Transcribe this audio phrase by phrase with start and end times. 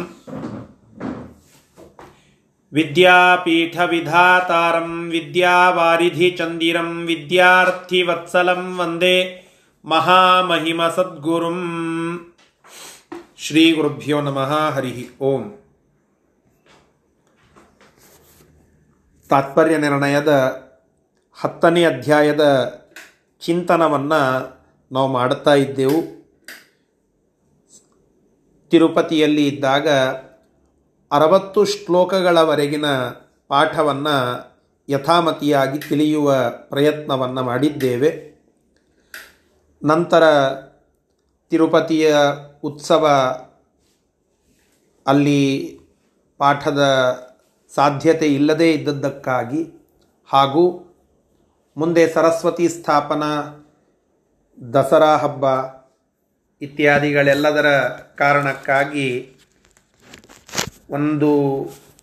[3.59, 9.15] विद्यापीठविधातारं विद्यावारिधिचन्दिरं विद्यार्थिवत्सलं वन्दे
[9.85, 11.59] महामहिमसद्गुरुं
[13.45, 15.47] श्रीगुरुभ्यो नमः हरिः ओम्
[19.29, 20.31] ತಾತ್ಪರ್ಯ ನಿರ್ಣಯದ
[21.42, 22.74] ಹತ್ತನೇ ಅಧ್ಯಾಯದ
[23.40, 24.20] ಚಿಂತನವನ್ನು
[24.92, 26.22] ನಾವು ಮಾಡುತ್ತಾ ಇದ್ದೆವು.
[28.68, 29.88] ತಿರುಪತಿಯಲ್ಲಿ ಇದ್ದಾಗ
[31.12, 32.86] ಅರವತ್ತು ಶ್ಲೋಕಗಳವರೆಗಿನ
[33.48, 34.46] ಪಾಠವನ್ನು
[34.88, 38.40] ಯಥಾಮತಿಯಾಗಿ ತಿಳಿಯುವ ಪ್ರಯತ್ನವನ್ನು ಮಾಡಿದ್ದೇವೆ.
[39.84, 40.48] ನಂತರ
[41.50, 42.16] ತಿರುಪತಿಯ
[42.62, 43.06] ಉತ್ಸವ
[45.06, 45.80] ಅಲ್ಲಿ
[46.38, 46.82] ಪಾಠದ
[47.74, 49.90] ಸಾಧ್ಯತೆ ಇಲ್ಲದೇ ಇದ್ದದ್ದಕ್ಕಾಗಿ
[50.28, 50.91] ಹಾಗೂ
[51.76, 53.30] ಮುಂದೆ ಸರಸ್ವತಿ ಸ್ಥಾಪನಾ,
[54.74, 55.44] ದಸರಾ ಹಬ್ಬ
[56.62, 57.68] ಇತ್ಯಾದಿಗಳೆಲ್ಲದರ
[58.18, 59.36] ಕಾರಣಕ್ಕಾಗಿ
[60.90, 61.30] ಒಂದು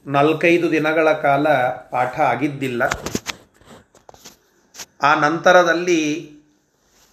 [0.08, 1.48] ನಾಲ್ಕೈದು ದಿನಗಳ ಕಾಲ
[1.92, 2.84] ಪಾಠ ಆಗಿದ್ದಿಲ್ಲ.
[5.02, 6.32] ಆ ನಂತರದಲ್ಲಿ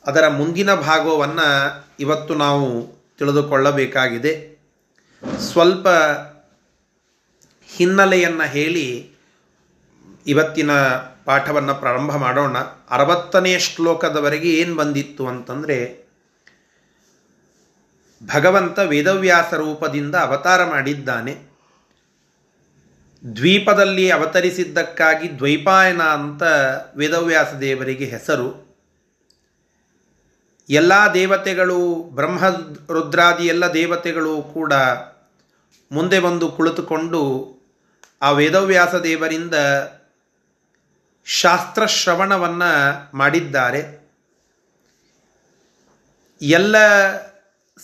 [0.06, 1.48] ಅದರ ಮುಂದಿನ ಭಾಗವನ್ನು
[2.00, 2.86] ಇವತ್ತು ನಾವು
[3.18, 4.32] ತಿಳಿದುಕೊಳ್ಳಬೇಕಾಗಿದೆ.
[5.38, 5.88] ಸ್ವಲ್ಪ
[7.76, 9.10] ಹಿನ್ನೆಲೆಯನ್ನು ಹೇಳಿ
[10.26, 10.70] ಇವತ್ತಿನ
[11.26, 12.58] ಪಾಠವನ್ನು ಪ್ರಾರಂಭ ಮಾಡೋಣ.
[12.90, 16.06] ಅರವತ್ತನೇ ಶ್ಲೋಕದವರೆಗೆ ಏನು ಬಂದಿತ್ತು ಅಂತಂದರೆ,
[18.34, 21.38] ಭಗವಂತ ವೇದವ್ಯಾಸ ರೂಪದಿಂದ ಅವತಾರ ಮಾಡಿದ್ದಾನೆ.
[23.36, 26.42] ದ್ವೀಪದಲ್ಲಿ ಅವತರಿಸಿದ್ದಕ್ಕಾಗಿ ದ್ವೈಪಾಯನ ಅಂತ
[26.96, 28.66] ವೇದವ್ಯಾಸ ದೇವರಿಗೆ ಹೆಸರು.
[30.70, 32.38] ಎಲ್ಲ ದೇವತೆಗಳು, ಬ್ರಹ್ಮ,
[32.92, 34.72] ರುದ್ರಾದಿ ಎಲ್ಲ ದೇವತೆಗಳು ಕೂಡ
[35.92, 37.52] ಮುಂದೆ ಬಂದು ಕುಳಿತುಕೊಂಡು
[38.22, 39.54] ಆ ವೇದವ್ಯಾಸ ದೇವರಿಂದ
[41.26, 44.06] ಶಾಸ್ತ್ರಶ್ರವಣವನ್ನು ಮಾಡಿದ್ದಾರೆ.
[46.42, 46.76] ಎಲ್ಲ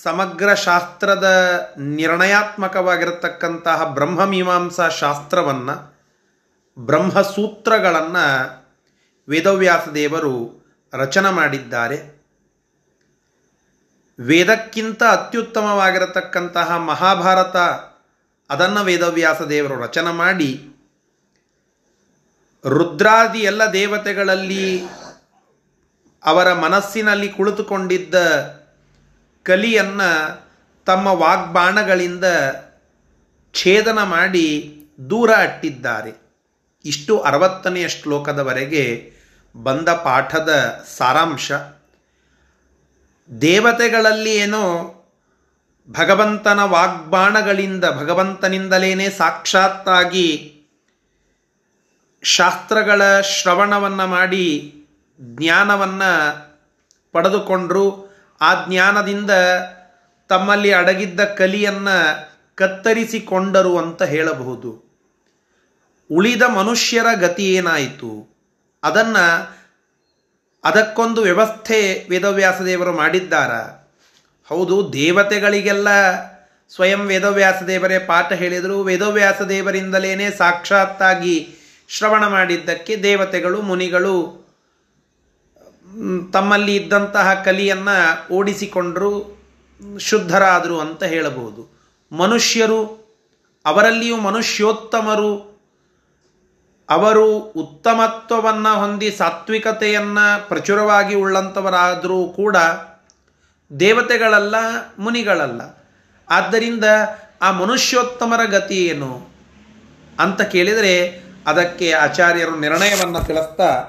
[0.03, 1.25] ಸಮಗ್ರ ಶಾಸ್ತ್ರದ
[1.79, 6.03] ನಿರ್ಣಯಾತ್ಮಕವಾಗಿರತಕ್ಕಂತಹ ಬ್ರಹ್ಮಮೀಮಾಂಸಾ ಶಾಸ್ತ್ರವನ್ನು,
[6.79, 8.63] ಬ್ರಹ್ಮಸೂತ್ರಗಳನ್ನು
[9.29, 10.65] ವೇದವ್ಯಾಸ ದೇವರು
[10.95, 12.23] ರಚನೆ ಮಾಡಿದ್ದಾರೆ.
[14.21, 17.57] ವೇದಕ್ಕಿಂತ ಅತ್ಯುತ್ತಮವಾಗಿರತಕ್ಕಂತಹ ಮಹಾಭಾರತ,
[18.53, 20.69] ಅದನ್ನು ವೇದವ್ಯಾಸ ದೇವರು ರಚನೆ ಮಾಡಿ
[22.69, 24.83] ರುದ್ರಾದಿ ಎಲ್ಲ ದೇವತೆಗಳಲ್ಲಿ
[26.25, 28.15] ಅವರ ಮನಸ್ಸಿನಲ್ಲಿ ಕುಳಿತುಕೊಂಡಿದ್ದ
[29.43, 30.11] ಕಲಿಯನ್ನು
[30.87, 32.25] ತಮ್ಮ ವಾಗ್ಬಾಣಗಳಿಂದ
[33.53, 34.75] ಛೇದನ ಮಾಡಿ
[35.11, 36.13] ದೂರ ಅಟ್ಟಿದ್ದಾರೆ.
[36.85, 39.13] ಇಷ್ಟು ಅರವತ್ತನೆಯ ಶ್ಲೋಕದವರೆಗೆ
[39.63, 41.53] ಬಂದ ಪಾಠದ ಸಾರಾಂಶ.
[43.41, 44.95] ದೇವತೆಗಳಲ್ಲಿ ಏನೋ
[45.91, 50.57] ಭಗವಂತನ ವಾಗ್ಬಾಣಗಳಿಂದ ಭಗವಂತನಿಂದಲೇ ಸಾಕ್ಷಾತ್ತಾಗಿ
[52.23, 54.75] ಶಾಸ್ತ್ರಗಳ ಶ್ರವಣವನ್ನು ಮಾಡಿ
[55.21, 56.53] ಜ್ಞಾನವನ್ನು
[57.13, 59.31] ಪಡೆದುಕೊಂಡರು, ಆ ಜ್ಞಾನದಿಂದ
[60.29, 64.93] ತಮ್ಮಲ್ಲಿ ಅಡಗಿದ್ದ ಕಲಿಯನ್ನು ಕತ್ತರಿಸಿಕೊಂಡರು ಅಂತ ಹೇಳಬಹುದು.
[66.11, 68.37] ಉಳಿದ ಮನುಷ್ಯರ ಗತಿ ಏನಾಯಿತು?
[68.83, 69.57] ಅದನ್ನು,
[70.65, 73.53] ಅದಕ್ಕೊಂದು ವ್ಯವಸ್ಥೆ ವೇದವ್ಯಾಸದೇವರು ಮಾಡಿದ್ದಾರ?
[74.49, 75.89] ಹೌದು, ದೇವತೆಗಳಿಗೆಲ್ಲ
[76.75, 78.83] ಸ್ವಯಂ ವೇದವ್ಯಾಸ ದೇವರೇ ಪಾಠ ಹೇಳಿದರು.
[78.83, 81.57] ವೇದವ್ಯಾಸ ದೇವರಿಂದಲೇ ಸಾಕ್ಷಾತ್ತಾಗಿ
[81.93, 84.43] ಶ್ರವಣ ಮಾಡಿದ್ದಕ್ಕೆ ದೇವತೆಗಳು, ಮುನಿಗಳು
[86.33, 89.43] ತಮ್ಮಲ್ಲಿ ಇದ್ದಂತಹ ಕಲಿಯನ್ನು ಓಡಿಸಿಕೊಂಡರು,
[89.99, 91.79] ಶುದ್ಧರಾದರು ಅಂತ ಹೇಳಬಹುದು.
[92.13, 92.81] ಮನುಷ್ಯರು,
[93.67, 95.61] ಅವರಲ್ಲಿಯೂ ಮನುಷ್ಯೋತ್ತಮರು,
[96.91, 102.57] ಅವರು ಉತ್ತಮತ್ವವನ್ನು ಹೊಂದಿ ಸಾತ್ವಿಕತೆಯನ್ನು ಪ್ರಚುರವಾಗಿ ಉಳ್ಳಂಥವರಾದರೂ ಕೂಡ
[103.81, 104.55] ದೇವತೆಗಳಲ್ಲ,
[104.99, 105.61] ಮುನಿಗಳಲ್ಲ.
[106.29, 106.85] ಆದ್ದರಿಂದ
[107.43, 109.29] ಆ ಮನುಷ್ಯೋತ್ತಮರ ಗತಿ ಏನು
[110.19, 113.85] ಅಂತ ಕೇಳಿದರೆ ಅದಕ್ಕೆ ಆಚಾರ್ಯರು ನಿರ್ಣಯವನ್ನು ತಿಳಿಸ್ತಾ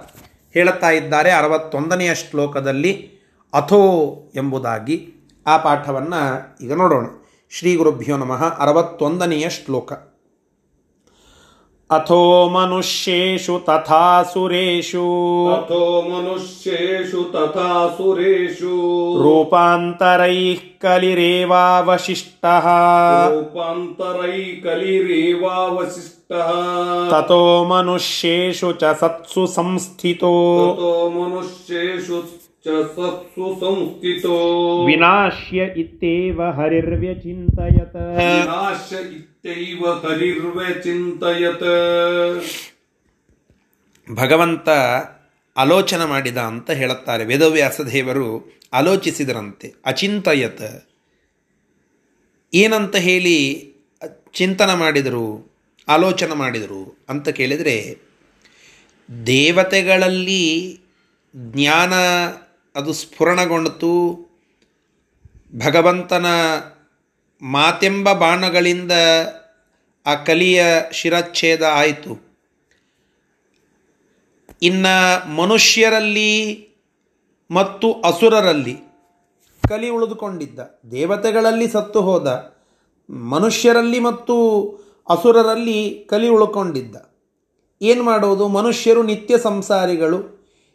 [0.53, 3.09] ಹೇಳುತ್ತಾ ಇದ್ದಾರೆ ಅರವತ್ತೊಂದನೆಯ ಶ್ಲೋಕದಲ್ಲಿ
[3.53, 5.09] ಅಥೋ ಎಂಬುದಾಗಿ.
[5.47, 7.05] ಆ ಪಾಠವನ್ನು ಈಗ ನೋಡೋಣ.
[7.49, 8.59] ಶ್ರೀ ಗುರುಭ್ಯೋ ನಮಃ.
[8.59, 9.93] ಅರವತ್ತೊಂದನೆಯ ಶ್ಲೋಕ.
[11.91, 15.53] ಅಥೋ ಮನುಷ್ಯು ತಥಾ ಸುರೇಷು.
[15.53, 19.23] ಅಥೋ ಮನುಷ್ಯೇಷು ತಥಾ ಸುರೇಷು.
[19.23, 22.67] ರೂಪಾಂತರೈ ಕಲಿರೇವಾವಶಿಷ್ಟಹ
[23.29, 26.22] ರೂಪಾಂತರೈ ಕಲಿರೇವಾವಶಿಷ್ಟ
[27.70, 30.32] ಮನುಷ್ಯೇಷು ಚ ಸತ್ಸು ಸಂಸ್ಥಿತೋ
[30.70, 32.18] ततो मनुष्येषु
[32.64, 34.36] च सत्सु संस्थितो
[34.88, 41.68] ವಿನಾಶ್ಯ ಇತ್ಯೇವ ಹರಿರ್ವ್ಯಚಿಂತಯತ विनाश्य इत्यैव हरिर्व्यचिन्तयत्
[44.06, 44.68] ಭಗವಂತ
[45.56, 48.28] ಆಲೋಚನೆ ಮಾಡಿದ ಅಂತ ಹೇಳುತ್ತಾರೆ ವೇದವ್ಯಾಸ ದೇವರು
[48.74, 50.68] ಆಲೋಚಿಸಿದರಂತೆ ಅಚಿಂತಯತ್
[52.52, 53.36] ಏನಂತ ಹೇಳಿ
[54.34, 55.26] ಚಿಂತನ ಮಾಡಿದರು
[55.87, 57.97] ಆಲೋಚನೆ ಮಾಡಿದರು ಅಂತ ಕೇಳಿದರೆ,
[59.27, 60.81] ದೇವತೆಗಳಲ್ಲಿ
[61.35, 61.93] ಜ್ಞಾನ
[62.75, 64.17] ಅದು ಸ್ಫುರಣಗೊಂಡಿತು,
[65.65, 66.25] ಭಗವಂತನ
[67.41, 68.91] ಮಾತೆಂಬ ಬಾಣಗಳಿಂದ
[70.05, 72.33] ಆ ಕಲಿಯ ಶಿರಚ್ಛೇದ ಆಯಿತು.
[74.61, 76.33] ಇನ್ನು ಮನುಷ್ಯರಲ್ಲಿ
[77.51, 78.77] ಮತ್ತು ಅಸುರರಲ್ಲಿ
[79.69, 80.59] ಕಲಿ ಉಳಿದುಕೊಂಡಿದ್ದ,
[80.91, 82.55] ದೇವತೆಗಳಲ್ಲಿ ಸತ್ತು ಹೋದ,
[83.09, 84.35] ಮನುಷ್ಯರಲ್ಲಿ ಮತ್ತು
[85.09, 86.95] ಅಸುರರಲ್ಲಿ ಕಲಿ ಉಳ್ಕೊಂಡಿದ್ದ.
[87.81, 88.47] ಏನು ಮಾಡೋದು?
[88.47, 90.17] ಮನುಷ್ಯರು ನಿತ್ಯ ಸಂಸಾರಿಗಳು.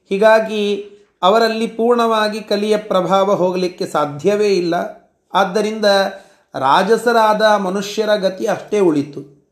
[0.08, 0.90] ಹೀಗಾಗಿ
[1.22, 4.74] ಅವರಲ್ಲಿ ಪೂರ್ಣವಾಗಿ ಕಲಿಯ ಪ್ರಭಾವ ಹೋಗಲಿಕ್ಕೆ ಸಾಧ್ಯವೇ ಇಲ್ಲ.
[5.34, 5.84] ಆದ್ದರಿಂದ
[6.58, 9.46] ರಾಜಸರಾದ ಮನುಷ್ಯರ ಗತಿ ಅಷ್ಟೇ ಉಳಿತು.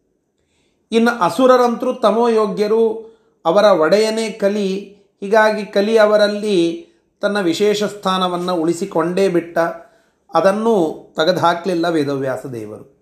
[0.93, 4.96] ಇನ್ನು ಅಸುರರಂತರೂ ತಮೋಯೋಗ್ಯರು ಅವರ ಒಡೆಯನೇ ಕಲಿ.
[5.20, 6.87] ಹೀಗಾಗಿ ಕಲಿ ಅವರಲ್ಲಿ
[7.20, 9.58] ತನ್ನ ವಿಶೇಷ ಸ್ಥಾನವನ್ನು ಉಳಿಸಿಕೊಂಡೇ ಬಿಟ್ಟ.
[10.34, 12.95] ಅದನ್ನು ತೆಗೆದುಹಾಕಲಿಲ್ಲ ವೇದವ್ಯಾಸ ದೇವರು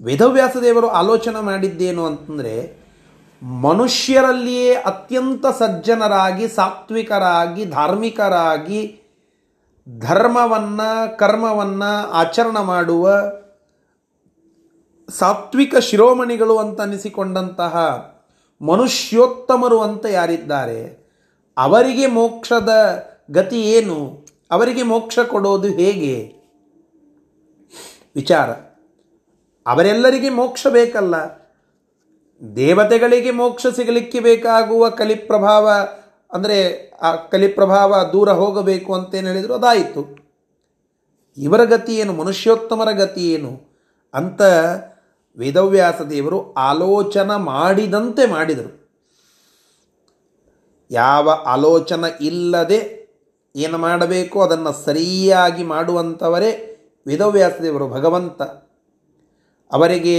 [0.00, 2.82] ವೇದವ್ಯಾಸ ದೇವರು ಆಲೋಚನೆ ಮಾಡಿದ್ದೇನು ಅಂತಂದರೆ,
[3.42, 9.00] ಮನುಷ್ಯರಲ್ಲಿಯೇ ಅತ್ಯಂತ ಸಜ್ಜನರಾಗಿ, ಸಾತ್ವಿಕರಾಗಿ, ಧಾರ್ಮಿಕರಾಗಿ
[9.98, 13.10] ಧರ್ಮವನ್ನು, ಕರ್ಮವನ್ನು ಆಚರಣೆ ಮಾಡುವ
[15.08, 17.76] ಸಾತ್ವಿಕ ಶಿರೋಮಣಿಗಳು ಅಂತ ಅನಿಸಿಕೊಂಡಂತಹ
[18.62, 20.98] ಮನುಷ್ಯೋತ್ತಮರು ಅಂತ ಯಾರಿದ್ದಾರೆ,
[21.56, 22.70] ಅವರಿಗೆ ಮೋಕ್ಷದ
[23.30, 26.34] ಗತಿ ಏನು, ಅವರಿಗೆ ಮೋಕ್ಷ ಕೊಡೋದು ಹೇಗೆ?
[28.14, 28.71] ವಿಚಾರ.
[29.66, 31.42] ಅವರೆಲ್ಲರಿಗೆ ಮೋಕ್ಷ ಬೇಕಲ್ಲ.
[32.56, 35.70] ದೇವತೆಗಳಿಗೆ ಮೋಕ್ಷ ಸಿಗಲಿಕ್ಕೆ ಬೇಕಾಗುವ ಕಲಿಪ್ರಭಾವ,
[36.32, 40.22] ಅಂದರೆ ಆ ಕಲಿಪ್ರಭಾವ ದೂರ ಹೋಗಬೇಕು ಅಂತೇನು ಹೇಳಿದರು, ಅದಾಯಿತು.
[41.38, 42.12] ಇವರ ಗತಿ ಏನು?
[42.12, 43.60] ಮನುಷ್ಯೋತ್ತಮರ ಗತಿ ಏನು?
[44.14, 44.42] ಅಂತ
[45.36, 48.90] ವೇದವ್ಯಾಸ ದೇವರು ಆಲೋಚನೆ ಮಾಡಿದಂತೆ ಮಾಡಿದರು.
[50.90, 53.08] ಯಾವ ಆಲೋಚನೆ ಇಲ್ಲದೆ
[53.56, 54.42] ಏನು ಮಾಡಬೇಕು?
[54.42, 58.42] ಅದನ್ನು ಸರಿಯಾಗಿ ಮಾಡುವಂಥವರೇ ವೇದವ್ಯಾಸ ದೇವರು, ಭಗವಂತ.
[59.72, 60.16] ಅವರಿಗೆ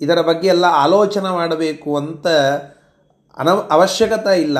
[0.00, 2.26] ಇದರ ಬಗ್ಗೆ ಎಲ್ಲ ಆಲೋಚನೆ ಮಾಡಬೇಕು ಅಂತ
[3.36, 4.58] ಅನವ, ಅವಶ್ಯಕತೆ ಇಲ್ಲ.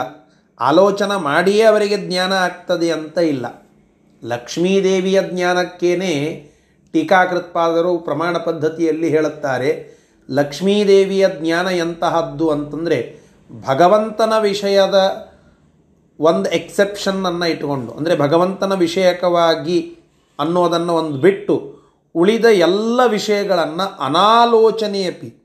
[0.60, 3.46] ಆಲೋಚನೆ ಮಾಡಿಯೇ ಅವರಿಗೆ ಜ್ಞಾನ ಆಗ್ತದೆ ಅಂತ ಇಲ್ಲ.
[4.24, 6.12] ಲಕ್ಷ್ಮೀದೇವಿಯ ಜ್ಞಾನಕ್ಕೇನೆ
[6.92, 9.70] ಟೀಕಾಕೃತ್ಪಾದರು ಪ್ರಮಾಣ ಪದ್ಧತಿಯಲ್ಲಿ ಹೇಳುತ್ತಾರೆ,
[10.30, 12.98] ಲಕ್ಷ್ಮೀದೇವಿಯ ಜ್ಞಾನ ಎಂತಹದ್ದು ಅಂತಂದರೆ
[13.66, 14.98] ಭಗವಂತನ ವಿಷಯದ
[16.20, 19.78] ಒಂದು ಎಕ್ಸೆಪ್ಷನ್ನನ್ನು ಇಟ್ಟುಕೊಂಡು, ಅಂದರೆ ಭಗವಂತನ ವಿಷಯಕವಾಗಿ
[20.38, 21.81] ಅನ್ನೋದನ್ನು ಒಂದು ಬಿಟ್ಟು
[22.14, 25.42] ಉಳಿದ ಎಲ್ಲ ವಿಷಯಗಳನ್ನು ಅನಾಲೋಚನೆಯಪಿ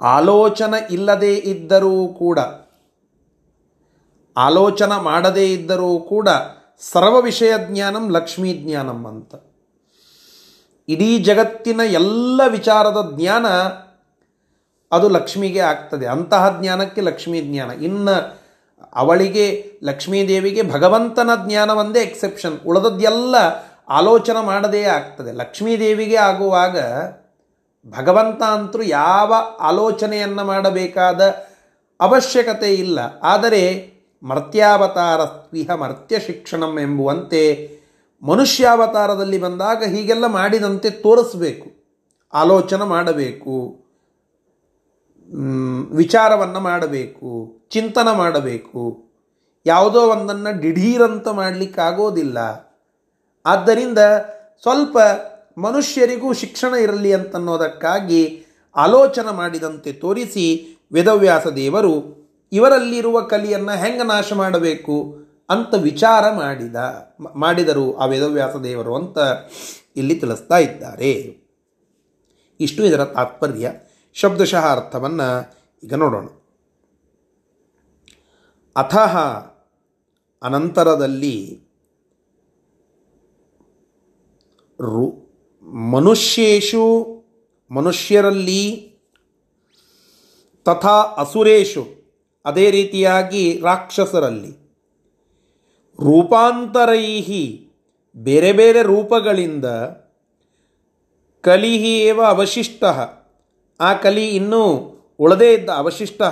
[0.00, 2.38] ಆಲೋಚನೆ ಇಲ್ಲದೇ ಇದ್ದರೂ ಕೂಡ,
[4.36, 6.28] ಆಲೋಚನೆ ಮಾಡದೇ ಇದ್ದರೂ ಕೂಡ
[6.80, 9.34] ಸರ್ವ ವಿಷಯ ಜ್ಞಾನಂ ಲಕ್ಷ್ಮೀ ಜ್ಞಾನಂ ಅಂತ.
[10.88, 13.46] ಇಡೀ ಜಗತ್ತಿನ ಎಲ್ಲ ವಿಚಾರದ ಜ್ಞಾನ
[14.92, 16.06] ಅದು ಲಕ್ಷ್ಮಿಗೆ ಆಗ್ತದೆ.
[16.06, 17.70] ಅಂತಹ ಜ್ಞಾನಕ್ಕೆ ಲಕ್ಷ್ಮೀ ಜ್ಞಾನ.
[17.70, 18.46] ಇನ್ನು
[18.94, 25.32] ಅವಳಿಗೆ ಲಕ್ಷ್ಮೀದೇವಿಗೆ ಭಗವಂತನ ಜ್ಞಾನ ಒಂದೇ ಎಕ್ಸೆಪ್ಷನ್ ಉಳಿದದ್ದೆಲ್ಲ ಆಲೋಚನೆ ಮಾಡದೇ ಆಗ್ತದೆ.
[25.32, 26.76] ಲಕ್ಷ್ಮೀದೇವಿಗೆ ಆಗುವಾಗ
[27.86, 31.22] ಭಗವಂತ ಅಂತರೂ ಯಾವ ಆಲೋಚನೆಯನ್ನು ಮಾಡಬೇಕಾದ
[32.00, 32.98] ಅವಶ್ಯಕತೆ ಇಲ್ಲ.
[33.22, 33.62] ಆದರೆ
[34.22, 37.42] ಮರ್ತ್ಯಾವತಾರ ಸ್ವಿಹ ಮರ್ತ್ಯ ಶಿಕ್ಷಣಂ ಎಂಬುವಂತೆ
[38.22, 41.68] ಮನುಷ್ಯಾವತಾರದಲ್ಲಿ ಬಂದಾಗ ಹೀಗೆಲ್ಲ ಮಾಡಿದಂತೆ ತೋರಿಸಬೇಕು,
[42.32, 43.56] ಆಲೋಚನೆ ಮಾಡಬೇಕು
[45.90, 47.30] ವಿಚಾರವನ್ನು ಮಾಡಬೇಕು,
[47.70, 48.82] ಚಿಂತನೆ ಮಾಡಬೇಕು.
[49.66, 52.65] ಯಾವುದೋ ಒಂದನ್ನು ದಿಢೀರಂತ ಮಾಡಲಿಕ್ಕಾಗೋದಿಲ್ಲ.
[53.46, 53.98] ಆದ್ದರಿಂದ
[54.62, 54.98] ಸ್ವಲ್ಪ
[55.58, 58.44] ಮನುಷ್ಯರಿಗೂ ಶಿಕ್ಷಣ ಇರಲಿ ಅಂತನ್ನೋದಕ್ಕಾಗಿ
[58.76, 62.16] ಆಲೋಚನೆ ಮಾಡಿದಂತೆ ತೋರಿಸಿ ವೇದವ್ಯಾಸ ದೇವರು
[62.52, 65.18] ಇವರಲ್ಲಿರುವ ಕಲಿಯನ್ನು ಹೆಂಗೆ ನಾಶ ಮಾಡಬೇಕು
[65.50, 66.76] ಅಂತ ವಿಚಾರ ಮಾಡಿದ,
[67.36, 69.18] ಮಾಡಿದರು ಆ ವೇದವ್ಯಾಸ ದೇವರು ಅಂತ
[69.96, 71.12] ಇಲ್ಲಿ ತಿಳಿಸ್ತಾ ಇದ್ದಾರೆ.
[72.60, 73.72] ಇಷ್ಟು ಇದರ ತಾತ್ಪರ್ಯ.
[74.12, 76.26] ಶಬ್ದಶಃ ಅರ್ಥವನ್ನು ಈಗ ನೋಡೋಣ.
[78.76, 79.18] ಅಥಃ
[80.42, 81.65] ಅನಂತರದಲ್ಲಿ
[84.80, 85.26] ರು
[85.66, 87.06] ಮನುಷ್ಯೇಷು
[87.70, 88.92] ಮನುಷ್ಯರಲ್ಲಿ
[90.64, 91.86] ತಥಾ ಅಸುರೇಶು,
[92.44, 94.50] ಅದೇ ರೀತಿಯಾಗಿ ರಾಕ್ಷಸರಲ್ಲಿ.
[96.00, 97.70] ರೂಪಾಂತರೈಹಿ,
[98.16, 99.64] ಬೇರೆ ಬೇರೆ ರೂಪಗಳಿಂದ
[101.40, 102.84] ಕಲಿಹಿ ಏವ ಅವಶಿಷ್ಟ.
[103.80, 104.62] ಆ ಕಲಿ ಇನ್ನೂ
[105.18, 106.22] ಉಳದೇ ಇದ್ದ, ಅವಶಿಷ್ಟ.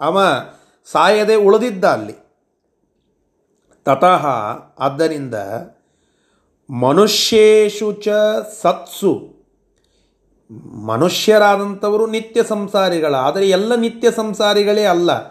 [0.00, 0.22] ಅವ
[0.84, 2.12] ಸಾಯದೆ ಉಳಿದಿದ್ದ ಅಲ್ಲಿ.
[3.84, 4.26] ತತಃ
[4.78, 5.34] ಆದ್ದರಿಂದ
[6.70, 8.08] ಮನುಷ್ಯೇಶು ಚ
[8.62, 9.36] ಸತ್ಸು.
[10.86, 15.28] ಮನುಷ್ಯರಾದಂಥವರು ನಿತ್ಯ ಸಂಸಾರಿಗಳ, ಆದರೆ ಎಲ್ಲ ನಿತ್ಯ ಸಂಸಾರಿಗಳೇ ಅಲ್ಲ.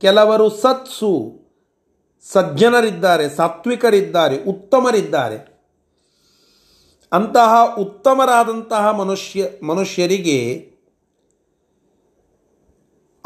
[0.00, 1.40] ಕೆಲವರು ಸತ್ಸು.
[2.32, 5.56] ಸಜ್ಜನರಿದ್ದಾರೆ, ಸಾತ್ವಿಕರಿದ್ದಾರೆ, ಉತ್ತಮರಿದ್ದಾರೆ.
[7.12, 10.70] ಅಂತಹ ಉತ್ತಮರಾದಂತಹ ಮನುಷ್ಯ, ಮನುಷ್ಯರಿಗೆ,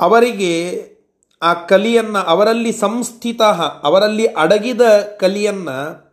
[0.00, 0.84] ಅವರಿಗೆ
[1.42, 3.42] ಆ ಕಲಿಯನ್ನು, ಅವರಲ್ಲಿ ಸಂಸ್ಥಿತ,
[3.82, 4.80] ಅವರಲ್ಲಿ ಅಡಗಿದ
[5.18, 6.09] ಕಲಿಯನ್ನು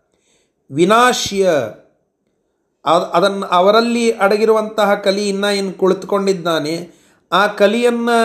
[0.71, 1.49] ವಿನಾಶ್ಯ
[3.13, 6.75] ಅದನ್ನು ಅವರಲ್ಲಿ ಅಡಗಿರುವಂತಹ ಕಲಿ ಇನ್ನ ಏನು ಕುಳಿತುಕೊಂಡಿದ್ದಾನೆ,
[7.31, 8.17] ಆ ಕಲಿಯನ್ನು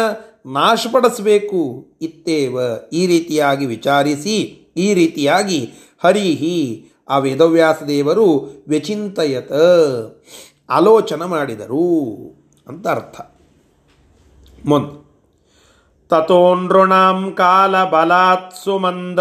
[0.52, 2.58] ನಾಶಪಡಿಸಬೇಕು ಇತ್ತೇವ?
[2.92, 4.36] ಈ ರೀತಿಯಾಗಿ ವಿಚಾರಿಸಿ,
[4.76, 5.72] ಈ ರೀತಿಯಾಗಿ
[6.04, 8.26] ಹರಿಹಿ ಆ ವೇದವ್ಯಾಸ ದೇವರು
[8.68, 9.52] ವ್ಯಚಿಂತಯತ,
[10.70, 11.86] ಆಲೋಚನೆ ಮಾಡಿದರು
[12.66, 13.20] ಅಂತ ಅರ್ಥ.
[14.64, 15.01] ಮುಂದೆ
[16.12, 19.20] ತಥೋನೃಣಾಂ ಕಾಲ ಬಲಾತ್ ಸುಮಂದ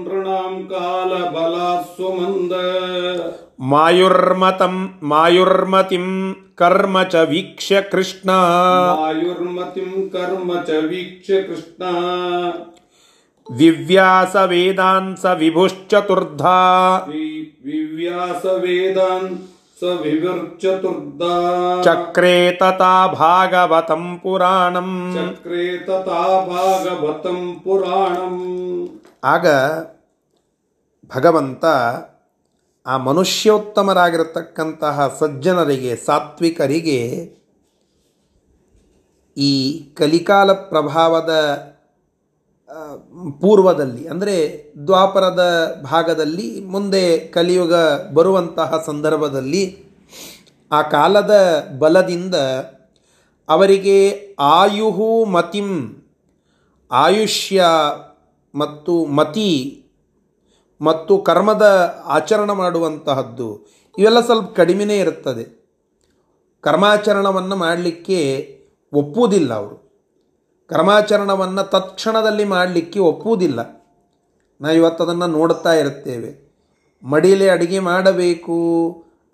[0.00, 2.54] ನೃಣಾಂ ಕಾಲ ಬಲಾತ್ ಸುಮಂದ
[3.70, 4.76] ಮಾಯುರ್ಮತಂ
[5.10, 6.06] ಮಾಯುರ್ಮತಿಂ
[6.58, 8.30] ಕರ್ಮ ಚ ವೀಕ್ಷ್ಯ ಕೃಷ್ಣ
[9.04, 11.82] ಆಯುರ್ಮತಿಂ ಕರ್ಮ ಚ ವೀಕ್ಷ್ಯ ಕೃಷ್ಣ
[13.46, 16.58] ವಿವ್ಯಾಸ ವೇದಾಂಸ ವಿಭುಶ್ಚತುರ್ಧಾ
[19.82, 19.92] ವಿ-
[21.84, 24.82] चक्रे ವೇದಾನ್ ಸ ವಿವರ್ಚತುರ್ಧ
[25.14, 28.36] ಚಕ್ರೇ ತಥಾ ಭಾಗವತಂ ಪುರಾಣಂ
[29.24, 29.46] ಆಗ
[31.10, 31.64] ಭಗವಂತ
[32.86, 37.30] ಆ ಮನುಷ್ಯೋತ್ತಮರಾಗಿರತಕ್ಕಂತಹ ಸಜ್ಜನರಿಗೆ ಸಾತ್ವಿಕರಿಗೆ
[39.36, 41.30] ಈ ಕಲಿಕಾಲ ಪ್ರಭಾವದ
[43.40, 44.36] ಪೂರ್ವದಲ್ಲಿ, ಅಂದರೆ
[44.86, 45.42] ದ್ವಾಪರದ
[45.84, 47.74] ಭಾಗದಲ್ಲಿ ಮುಂದೆ ಕಲಿಯುಗ
[48.14, 49.62] ಬರುವಂತಹ ಸಂದರ್ಭದಲ್ಲಿ
[50.72, 51.32] ಆ ಕಾಲದ
[51.78, 52.34] ಬಲದಿಂದ
[53.48, 53.98] ಅವರಿಗೆ
[54.38, 55.70] ಆಯುಹು ಮತಿಂ,
[56.90, 57.64] ಆಯುಷ್ಯ
[58.54, 59.50] ಮತ್ತು ಮತಿ
[60.80, 61.66] ಮತ್ತು ಕರ್ಮದ
[62.06, 63.48] ಆಚರಣೆ ಮಾಡುವಂತಹದ್ದು,
[63.98, 65.44] ಇವೆಲ್ಲ ಸ್ವಲ್ಪ ಕಡಿಮೆನೇ ಇರುತ್ತದೆ.
[66.60, 68.20] ಕರ್ಮಾಚರಣವನ್ನು ಮಾಡಲಿಕ್ಕೆ
[68.92, 69.89] ಒಪ್ಪುವುದಿಲ್ಲ ಅವರು.
[70.70, 73.60] ಕರ್ಮಾಚರಣವನ್ನು ತತ್ಕ್ಷಣದಲ್ಲಿ ಮಾಡಲಿಕ್ಕೆ ಒಪ್ಪುವುದಿಲ್ಲ.
[74.60, 76.50] ನಾವು ಇವತ್ತು ಅದನ್ನು ನೋಡ್ತಾ ಇರುತ್ತೇವೆ.
[77.02, 78.58] ಮಡಿಲೆ ಅಡುಗೆ ಮಾಡಬೇಕು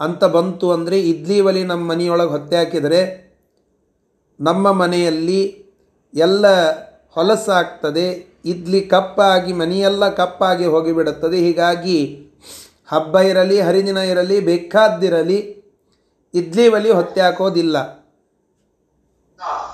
[0.00, 3.26] ಅಂತ ಬಂತು ಅಂದರೆ ಇಡ್ಲಿ ಒಲಿ ನಮ್ಮ ಮನೆಯೊಳಗೆ ಹೊತ್ತೆ ಹಾಕಿದರೆ
[4.40, 5.66] ನಮ್ಮ ಮನೆಯಲ್ಲಿ
[6.14, 6.70] ಎಲ್ಲ
[7.10, 11.38] ಹೊಲಸಾಗ್ತದೆ ಇಡ್ಲಿ ಕಪ್ಪಾಗಿ, ಮನೆಯೆಲ್ಲ ಕಪ್ಪಾಗಿ ಹೋಗಿಬಿಡುತ್ತದೆ.
[11.38, 12.28] ಹೀಗಾಗಿ
[12.86, 15.38] ಹಬ್ಬ ಇರಲಿ, ಹರಿದಿನ ಇರಲಿ, ಬೇಕಾದ್ದಿರಲಿ
[16.34, 18.05] ಇಡ್ಲಿ ಒಲಿ ಹೊತ್ತೆ ಹಾಕೋದಿಲ್ಲ.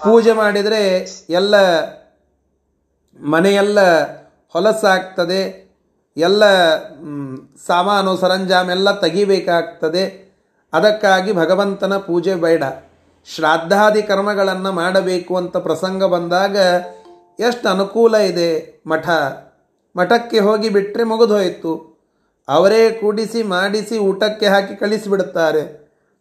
[0.05, 0.83] ಪೂಜೆ ಮಾಡಿದರೆ
[1.31, 1.55] ಎಲ್ಲ
[3.21, 3.81] ಮನೆಯೆಲ್ಲ
[4.55, 5.43] ಹೊಲಸಾಗ್ತದೆ,
[6.17, 6.45] ಎಲ್ಲ
[7.67, 10.05] ಸಾಮಾನು ಸರಂಜಾಮೆಲ್ಲ ತೆಗಿಬೇಕಾಗ್ತದೆ.
[10.73, 12.63] ಅದಕ್ಕಾಗಿ ಭಗವಂತನ ಪೂಜೆ ಬೇಡ.
[13.29, 16.57] ಶ್ರಾದ್ದಾದಿ ಕರ್ಮಗಳನ್ನು ಮಾಡಬೇಕು ಅಂತ ಪ್ರಸಂಗ ಬಂದಾಗ
[17.41, 18.51] ಎಷ್ಟು ಅನುಕೂಲ ಇದೆ
[18.87, 19.09] ಮಠ.
[19.97, 21.73] ಮಠಕ್ಕೆ ಹೋಗಿ ಬಿಟ್ಟರೆ ಮುಗಿದೋಯಿತು.
[22.49, 25.63] ಅವರೇ ಕೂಡಿಸಿ ಮಾಡಿಸಿ ಊಟಕ್ಕೆ ಹಾಕಿ ಕಳಿಸಿಬಿಡುತ್ತಾರೆ.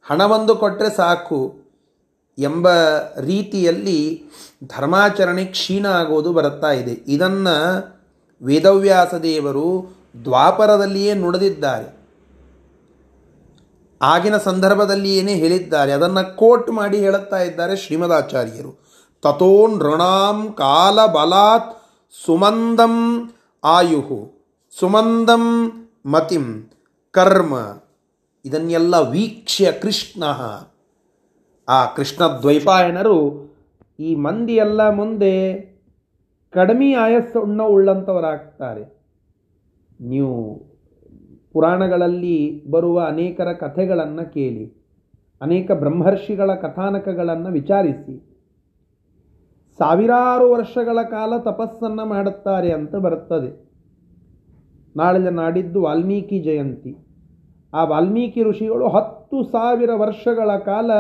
[0.06, 1.40] ಹಣವೊಂದು ಕೊಟ್ಟರೆ ಸಾಕು.
[2.38, 2.68] ಎಂಬ
[3.20, 4.24] ರೀತಿಯಲ್ಲಿ
[4.64, 6.92] ಧರ್ಮಾಚರಣೆ ಕ್ಷೀಣ ಆಗೋದು ಬರುತ್ತಾ ಇದೆ.
[6.92, 7.56] ಇದನ್ನು
[8.42, 12.02] ವೇದವ್ಯಾಸ ದೇವರು ದ್ವಾಪರದಲ್ಲಿಯೇ ನುಡಿದಿದ್ದಾರೆ.
[14.02, 15.92] ಆಗಿನ ಸಂದರ್ಭದಲ್ಲಿ ಏನೇ ಹೇಳಿದ್ದಾರೆ.
[15.92, 18.82] ಅದನ್ನು ಕೋಟ್ ಮಾಡಿ ಹೇಳುತ್ತಾ ಇದ್ದಾರೆ ಶ್ರೀಮದಾಚಾರ್ಯರು.
[19.22, 21.84] ತಥೋ ನೃಣಾಂ ಕಾಲ ಬಲಾತ್
[22.26, 23.30] ಸುಮಂದಂ
[23.64, 24.34] ಆಯುಹು.
[24.80, 25.72] ಸುಮಂದಂ
[26.06, 26.72] ಮತಿಂ
[27.12, 27.58] ಕರ್ಮ.
[28.46, 30.24] ಇದನ್ನೆಲ್ಲ ವೀಕ್ಷ್ಯ ಕೃಷ್ಣ.
[31.72, 33.18] ಆ ಕೃಷ್ಣ ದ್ವೈಪಾಯನರು
[34.00, 34.16] ಈ
[34.56, 35.34] ಎಲ್ಲ ಮುಂದೆ
[36.54, 38.84] ಕಡಿಮೆ ಆಯಸ್ಸುಣ್ಣ ಉಳ್ಳಂಥವರಾಗ್ತಾರೆ
[40.02, 40.36] ನೀವು
[41.54, 42.38] ಪುರಾಣಗಳಲ್ಲಿ
[42.72, 44.66] ಬರುವ ಅನೇಕರ ಕಥೆಗಳನ್ನು ಕೇಳಿ,
[45.42, 48.16] ಅನೇಕ ಬ್ರಹ್ಮರ್ಷಿಗಳ ಕಥಾನಕಗಳನ್ನು ವಿಚಾರಿಸಿ,
[49.80, 53.52] ಸಾವಿರಾರು ವರ್ಷಗಳ ಕಾಲ ತಪಸ್ಸನ್ನು ಮಾಡುತ್ತಾರೆ ಅಂತ ಬರುತ್ತದೆ
[54.96, 56.96] ನಾಳೆ ನಾಡಿದ್ದು ವಾಲ್ಮೀಕಿ ಜಯಂತಿ.
[57.74, 60.92] ಆ ವಾಲ್ಮೀಕಿ ಋಷಿಗಳು ಹತ್ತು ಸಾವಿರ ವರ್ಷಗಳ ಕಾಲ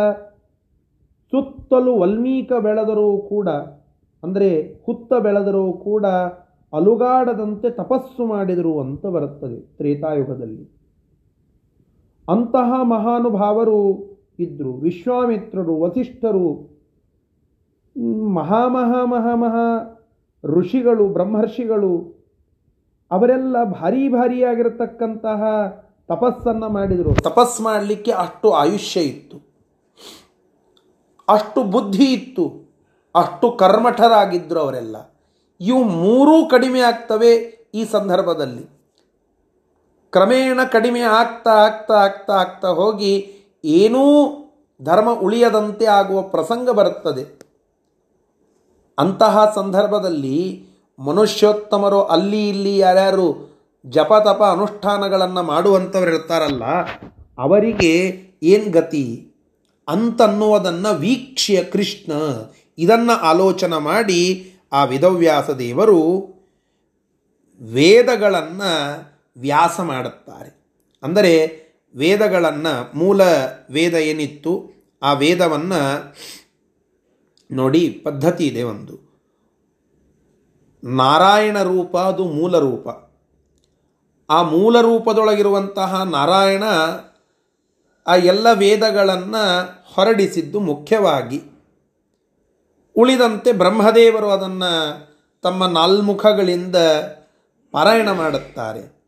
[1.32, 3.50] ಸುತ್ತಲೂ ವಲ್ಮೀಕ ಬೆಳೆದರೂ ಕೂಡ,
[4.24, 4.50] ಅಂದರೆ
[4.86, 6.06] ಹುತ್ತ ಬೆಳೆದರೂ ಕೂಡ
[6.74, 10.64] ಅಲುಗಾಡದಂತೆ ತಪಸ್ಸು ಮಾಡಿದರು ಅಂತ ಬರುತ್ತದೆ ತ್ರೇತಾಯುಗದಲ್ಲಿ.
[12.28, 13.80] ಅಂತಹ ಮಹಾನುಭಾವರು
[14.40, 16.48] ಇದ್ದರು ವಿಶ್ವಾಮಿತ್ರರು, ವಸಿಷ್ಠರು
[18.34, 19.02] ಮಹಾ ಮಹಾ
[19.36, 19.68] ಮಹಾ
[20.44, 21.94] ಋಷಿಗಳು, ಬ್ರಹ್ಮರ್ಷಿಗಳು,
[23.12, 25.42] ಅವರೆಲ್ಲ ಭಾರೀ ಭಾರಿಯಾಗಿರತಕ್ಕಂತಹ
[26.10, 27.14] ತಪಸ್ಸನ್ನು ಮಾಡಿದರು.
[27.24, 29.51] ತಪಸ್ಸು ಮಾಡಲಿಕ್ಕೆ ಅಷ್ಟು ಆಯುಷ್ಯ ಇತ್ತು.
[31.32, 32.46] ಅಷ್ಟು ಬುದ್ಧಿ ಇತ್ತು,
[33.16, 34.98] ಅಷ್ಟು ಕರ್ಮಠರಾಗಿದ್ದರು ಅವರೆಲ್ಲ.
[35.62, 37.32] ಇವು ಮೂರೂ ಕಡಿಮೆ ಆಗ್ತವೆ
[37.76, 38.64] ಈ ಸಂದರ್ಭದಲ್ಲಿ.
[40.14, 43.14] ಕ್ರಮೇಣ ಕಡಿಮೆ ಆಗ್ತಾ ಆಗ್ತಾ ಆಗ್ತಾ ಆಗ್ತಾ ಹೋಗಿ
[43.66, 44.02] ಏನೂ
[44.82, 47.24] ಧರ್ಮ ಉಳಿಯದಂತೆ ಆಗುವ ಪ್ರಸಂಗ ಬರುತ್ತದೆ.
[48.98, 50.40] ಅಂತಹ ಸಂದರ್ಭದಲ್ಲಿ
[51.00, 53.28] ಮನುಷ್ಯೋತ್ತಮರು ಅಲ್ಲಿ ಇಲ್ಲಿ ಯಾರ್ಯಾರು
[53.86, 56.64] ಜಪ ತಪ ಅನುಷ್ಠಾನಗಳನ್ನು ಮಾಡುವಂಥವ್ರು ಇರ್ತಾರಲ್ಲ,
[57.38, 57.94] ಅವರಿಗೆ
[58.44, 59.06] ಏನು ಗತಿ?
[59.88, 62.12] ಅಂತನ್ನುವುದನ್ನು ವೀಕ್ಷ್ಯ ಕೃಷ್ಣ.
[62.78, 66.32] ಇದನ್ನು ಆಲೋಚನೆ ಮಾಡಿ ಆ ವಿದವ್ಯಾಸ ದೇವರು
[67.62, 68.72] ವೇದಗಳನ್ನು
[69.38, 70.66] ವ್ಯಾಸ ಮಾಡುತ್ತಾರೆ.
[71.04, 71.62] ಅಂದರೆ
[71.96, 73.22] ವೇದಗಳನ್ನು ಮೂಲ
[73.70, 74.70] ವೇದ ಏನಿತ್ತು,
[75.02, 76.16] ಆ ವೇದವನ್ನು
[77.52, 79.12] ನೋಡಿ ಪದ್ಧತಿ ಇದೆ ಒಂದು.
[80.84, 82.88] ನಾರಾಯಣ ರೂಪ ಅದು ಮೂಲ ರೂಪ.
[84.30, 86.64] ಆ ಮೂಲ ರೂಪದೊಳಗಿರುವಂತಹ ನಾರಾಯಣ
[88.08, 91.42] ಆ ಎಲ್ಲ ವೇದಗಳನ್ನು ಹೊರಡಿಸಿದ್ದು ಮುಖ್ಯವಾಗಿ
[92.96, 96.76] ಉಳಿದಂತೆ ಬ್ರಹ್ಮದೇವರು ಅದನ್ನು ತಮ್ಮ ನಾಲ್ಮುಖಗಳಿಂದ
[97.72, 99.02] ಪಾರಾಯಣ ಮಾಡುತ್ತಾರೆ.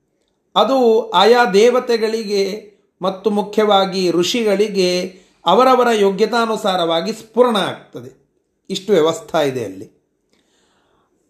[0.55, 8.23] ಅದು ಆಯಾ ದೇವತೆಗಳಿಗೆ ಮತ್ತು ಮುಖ್ಯವಾಗಿ ಋಷಿಗಳಿಗೆ ಅವರವರ ಯೋಗ್ಯತಾನುಸಾರವಾಗಿ ಸ್ಫುರಣ ಆಗ್ತದೆ.
[8.69, 10.03] ಇಷ್ಟು ವ್ಯವಸ್ಥಾ ಇದೆ ಅಲ್ಲಿ.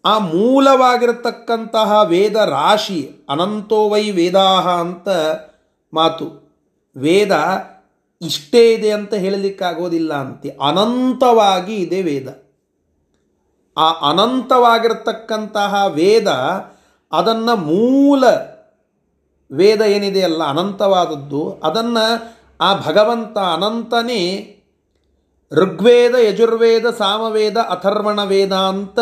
[0.04, 5.08] ಆ ಮೂಲವಾಗಿರತಕ್ಕಂತಹ ವೇದ ರಾಶಿ ಅನಂತೋವೈ ವೇದಾಹ ಅಂತ
[5.94, 6.43] ಮಾತು.
[6.96, 7.36] ವೇದ
[8.22, 10.48] ಇಷ್ಟೇ ಇದೆ ಅಂತ ಹೇಳಲಿಕ್ಕಾಗೋದಿಲ್ಲ ಅಂತೆ.
[10.48, 12.28] ಅನಂತವಾಗಿ ಇದೆ ವೇದ.
[13.78, 16.28] ಆ ಅನಂತವಾಗಿರತಕ್ಕಂತಹ ವೇದ,
[17.12, 18.24] ಅದನ್ನು ಮೂಲ
[19.52, 24.50] ವೇದ ಏನಿದೆಯಲ್ಲ ಅನಂತವಾದದ್ದು, ಅದನ್ನು ಆ ಭಗವಂತ ಅನಂತನೇ
[25.52, 28.98] ಋಗ್ವೇದ, ಯಜುರ್ವೇದ, ಸಾಮವೇದ, ಅಥರ್ವಣ ವೇದ ಅಂತ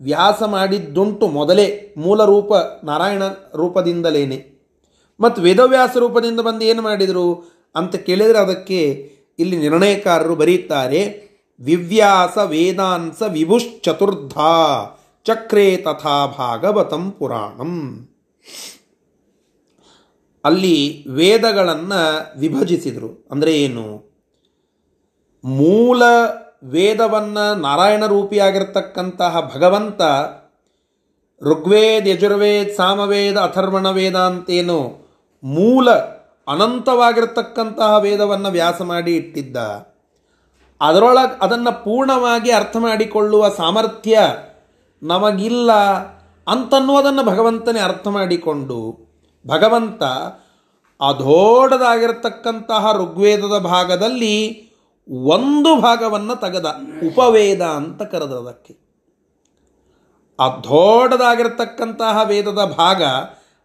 [0.00, 1.94] ವ್ಯಾಸ ಮಾಡಿದ್ದುಂಟು ಮೊದಲೇ.
[1.96, 2.52] ಮೂಲ ರೂಪ
[2.84, 3.22] ನಾರಾಯಣ
[3.54, 4.57] ರೂಪದಿಂದಲೇನೆ.
[5.20, 11.28] ಮತ್ತು ವೇದವ್ಯಾಸ ರೂಪದಿಂದ ಬಂದು ಏನು ಮಾಡಿದರು ಅಂತ ಕೇಳಿದರೆ ಅದಕ್ಕೆ ಇಲ್ಲಿ ನಿರ್ಣಯಕಾರರು ಬರೆಯುತ್ತಾರೆ
[11.60, 14.32] ವಿವ್ಯಾಸ ವೇದಾಂಸ ವಿಭುಶ್ಚತುರ್ಧ
[15.24, 18.08] ಚಕ್ರೇ ತಥಾ ಭಾಗವತಂ ಪುರಾಣಂ.
[20.44, 23.28] ಅಲ್ಲಿ ವೇದಗಳನ್ನು ವಿಭಜಿಸಿದರು.
[23.30, 24.08] ಅಂದರೆ ಏನು?
[25.44, 26.02] ಮೂಲ
[26.64, 30.02] ವೇದವನ್ನು ನಾರಾಯಣ ರೂಪಿಯಾಗಿರ್ತಕ್ಕಂತಹ ಭಗವಂತ
[31.42, 35.07] ಋಗ್ವೇದ, ಯಜುರ್ವೇದ, ಸಾಮವೇದ ಅಥರ್ವಣ ವೇದ ಅಂತೇನು
[35.42, 35.90] ಮೂಲ
[36.48, 39.56] ಅನಂತವಾಗಿರ್ತಕ್ಕಂತಹ ವೇದವನ್ನು ವ್ಯಾಸ ಮಾಡಿ ಇಟ್ಟಿದ್ದ.
[40.80, 44.20] ಅದರೊಳಗೆ ಅದನ್ನು ಪೂರ್ಣವಾಗಿ ಅರ್ಥ ಮಾಡಿಕೊಳ್ಳುವ ಸಾಮರ್ಥ್ಯ
[45.02, 45.72] ನಮಗಿಲ್ಲ
[46.48, 49.08] ಅಂತನ್ನುವುದನ್ನು ಭಗವಂತನೇ ಅರ್ಥ ಮಾಡಿಕೊಂಡು,
[49.46, 50.02] ಭಗವಂತ
[51.00, 54.68] ಅಧೋಡದಾಗಿರತಕ್ಕಂತಹ ಋಗ್ವೇದದ ಭಾಗದಲ್ಲಿ
[55.08, 56.66] ಒಂದು ಭಾಗವನ್ನು ತೆಗೆದ,
[57.06, 58.88] ಉಪವೇದ ಅಂತ ಕರೆದದಕ್ಕೆ
[60.38, 63.02] ಅಧೋಡದಾಗಿರತಕ್ಕಂತಹ ವೇದದ ಭಾಗ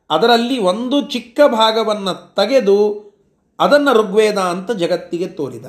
[0.10, 3.14] ಅದರಲ್ಲಿ ಒಂದು ಚಿಕ್ಕ ಭಾಗವನ್ನು ತೆಗೆದು
[3.60, 5.66] ಅದನ್ನು ಋಗ್ವೇದ ಅಂತ ಜಗತ್ತಿಗೆ ತೋರಿದ.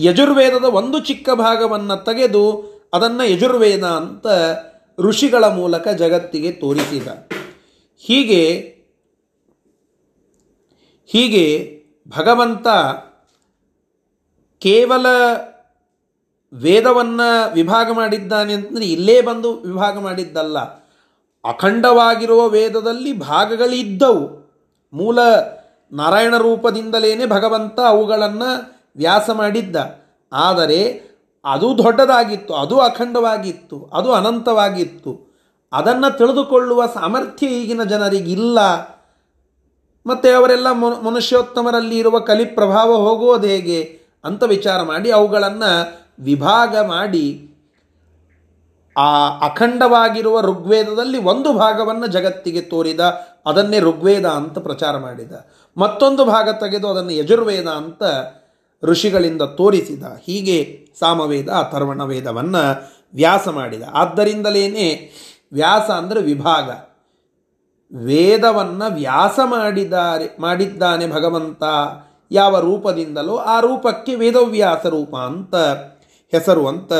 [0.00, 4.26] ಯಜುರ್ವೇದದ ಒಂದು ಚಿಕ್ಕ ಭಾಗವನ್ನು ತೆಗೆದು ಅದನ್ನು ಯಜುರ್ವೇದ ಅಂತ
[5.00, 7.08] ಋಷಿಗಳ ಮೂಲಕ ಜಗತ್ತಿಗೆ ತೋರಿಸಿದ.
[7.98, 8.60] ಹೀಗೆ
[11.06, 12.68] ಹೀಗೆ ಭಗವಂತ
[14.58, 15.06] ಕೇವಲ
[16.52, 20.81] ವೇದವನ್ನು ವಿಭಾಗ ಮಾಡಿದ್ದಾನೆ ಅಂತಂದರೆ ಇಲ್ಲೇ ಬಂದು ವಿಭಾಗ ಮಾಡಿದ್ದಲ್ಲ.
[21.44, 24.42] ಅಖಂಡವಾಗಿರುವ ವೇದದಲ್ಲಿ ಭಾಗಗಳಿದ್ದವು.
[24.92, 25.18] ಮೂಲ
[25.92, 29.76] ನಾರಾಯಣ ರೂಪದಿಂದಲೇ ಭಗವಂತ ಅವುಗಳನ್ನು ವ್ಯಾಸ ಮಾಡಿದ್ದ.
[30.32, 31.02] ಆದರೆ
[31.44, 35.32] ಅದು ದೊಡ್ಡದಾಗಿತ್ತು, ಅದು ಅಖಂಡವಾಗಿತ್ತು, ಅದು ಅನಂತವಾಗಿತ್ತು.
[35.72, 38.58] ಅದನ್ನು ತಿಳಿದುಕೊಳ್ಳುವ ಸಾಮರ್ಥ್ಯ ಈಗಿನ ಜನರಿಗಿಲ್ಲ.
[40.06, 47.51] ಮತ್ತು ಅವರೆಲ್ಲ ಮನುಷ್ಯೋತ್ತಮರಲ್ಲಿ ಇರುವ ಕಲಿ ಪ್ರಭಾವ ಹೋಗುವುದು ಹೇಗೆ ಅಂತ ವಿಚಾರ ಮಾಡಿ ಅವುಗಳನ್ನು ವಿಭಾಗ ಮಾಡಿ
[48.96, 53.00] ಆ ಅಖಂಡವಾಗಿರುವ ಋಗ್ವೇದದಲ್ಲಿ ಒಂದು ಭಾಗವನ್ನು ಜಗತ್ತಿಗೆ ತೋರಿದ,
[53.46, 55.32] ಅದನ್ನೇ ಋಗ್ವೇದ ಅಂತ ಪ್ರಚಾರ ಮಾಡಿದ.
[55.78, 58.02] ಮತ್ತೊಂದು ಭಾಗ ತೆಗೆದು ಅದನ್ನು ಯಜುರ್ವೇದ ಅಂತ
[58.84, 60.02] ಋಷಿಗಳಿಂದ ತೋರಿಸಿದ.
[60.02, 63.82] ಹೀಗೆ ಸಾಮವೇದ, ಅಥರ್ವಣ ವೇದವನ್ನು ವ್ಯಾಸ ಮಾಡಿದ.
[63.94, 65.10] ಆದ್ದರಿಂದಲೇ
[65.52, 66.70] ವ್ಯಾಸ ಅಂದರೆ ವಿಭಾಗ.
[67.96, 71.62] ವೇದವನ್ನು ವ್ಯಾಸ ಮಾಡಿದ್ದಾರೆ, ಮಾಡಿದ್ದಾನೆ ಭಗವಂತ.
[72.30, 75.54] ಯಾವ ರೂಪದಿಂದಲೋ ಆ ರೂಪಕ್ಕೆ ವೇದವ್ಯಾಸ ರೂಪ ಅಂತ
[76.30, 76.92] ಹೆಸರು ಅಂತ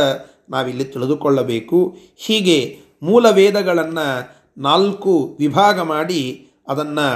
[0.50, 1.96] ನಾವಿಲ್ಲಿ ತಿಳಿದುಕೊಳ್ಳಬೇಕು.
[2.16, 4.28] ಹೀಗೆ ಮೂಲ ವೇದಗಳನ್ನು
[4.58, 7.08] ನಾಲ್ಕು ವಿಭಾಗ ಮಾಡಿ ಅದನ್ನು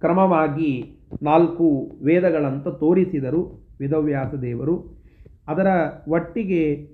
[0.00, 5.04] ಕ್ರಮವಾಗಿ ನಾಲ್ಕು ವೇದಗಳಂತ ತೋರಿಸಿದರು ವೇದವ್ಯಾಸ ದೇವರು.
[5.48, 5.66] ಅದರ
[6.08, 6.86] ಒಟ್ಟಿಗೆ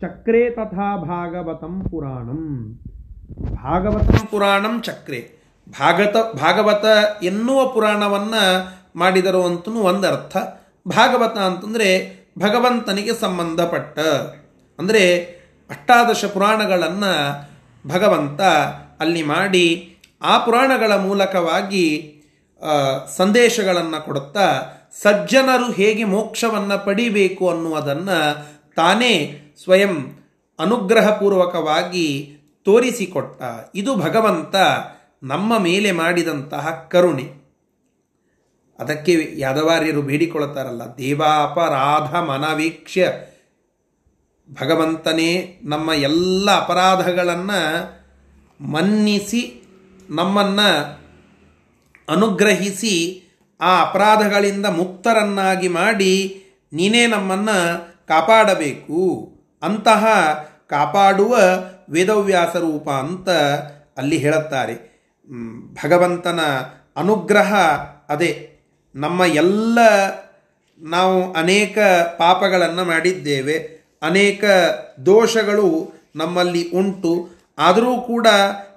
[0.00, 2.78] ಚಕ್ರೆ ತಥಾ ಭಾಗವತಂ ಪುರಾಣಂ.
[3.54, 5.36] ಭಾಗವತಂ ಪುರಾಣಂ ಚಕ್ರೆ.
[5.70, 6.84] ಭಾಗತ, ಭಾಗವತ
[7.22, 8.42] ಎನ್ನುವ ಪುರಾಣವನ್ನು
[8.98, 10.36] ಮಾಡಿದರು ಅಂತೂ ಒಂದರ್ಥ.
[10.88, 13.98] ಭಾಗವತ ಅಂತಂದರೆ ಭಗವಂತನಿಗೆ ಸಂಬಂಧಪಟ್ಟ.
[14.78, 15.22] ಅಂದರೆ
[15.70, 17.12] ಅಷ್ಟಾದಶ ಪುರಾಣಗಳನ್ನು
[17.88, 18.40] ಭಗವಂತ
[19.00, 22.12] ಅಲ್ಲಿ ಮಾಡಿ ಆ ಪುರಾಣಗಳ ಮೂಲಕವಾಗಿ
[23.16, 24.62] ಸಂದೇಶಗಳನ್ನು ಕೊಡುತ್ತಾ,
[25.02, 28.18] ಸಜ್ಜನರು ಹೇಗೆ ಮೋಕ್ಷವನ್ನು ಪಡಿಬೇಕು ಅನ್ನುವುದನ್ನು
[28.76, 29.12] ತಾನೇ
[29.62, 29.94] ಸ್ವಯಂ
[30.58, 33.42] ಅನುಗ್ರಹಪೂರ್ವಕವಾಗಿ ತೋರಿಸಿಕೊಟ್ಟ.
[33.74, 34.56] ಇದು ಭಗವಂತ
[35.22, 37.45] ನಮ್ಮ ಮೇಲೆ ಮಾಡಿದಂತಹ ಕರುಣೆ.
[38.78, 43.12] ಅದಕ್ಕೆ ಯಾದವಾರ್ಯರು ಬೇಡಿಕೊಳ್ಳುತ್ತಾರಲ್ಲ ದೇವಾಪರಾಧ ಮನವೀಕ್ಷ್ಯ
[44.50, 47.96] ಭಗವಂತನೇ ನಮ್ಮ ಎಲ್ಲ ಅಪರಾಧಗಳನ್ನು
[48.64, 49.62] ಮನ್ನಿಸಿ
[50.10, 51.06] ನಮ್ಮನ್ನು
[52.08, 53.22] ಅನುಗ್ರಹಿಸಿ
[53.60, 59.32] ಆ ಅಪರಾಧಗಳಿಂದ ಮುಕ್ತರನ್ನಾಗಿ ಮಾಡಿ ನೀನೇ ನಮ್ಮನ್ನು ಕಾಪಾಡಬೇಕು.
[59.62, 60.06] ಅಂತಹ
[60.66, 61.38] ಕಾಪಾಡುವ
[61.90, 63.28] ವೇದವ್ಯಾಸ ರೂಪ ಅಂತ
[63.98, 64.74] ಅಲ್ಲಿ ಹೇಳುತ್ತಾರೆ.
[65.72, 66.40] ಭಗವಂತನ
[66.96, 67.54] ಅನುಗ್ರಹ
[68.08, 68.55] ಅದೇ.
[68.96, 69.78] ನಮ್ಮ ಎಲ್ಲ
[70.80, 71.78] ನಾವು ಅನೇಕ
[72.18, 73.56] ಪಾಪಗಳನ್ನು ಮಾಡಿದ್ದೇವೆ,
[74.02, 74.44] ಅನೇಕ
[75.06, 75.68] ದೋಷಗಳು
[76.16, 77.12] ನಮ್ಮಲ್ಲಿ ಉಂಟು.
[77.58, 78.26] ಆದರೂ ಕೂಡ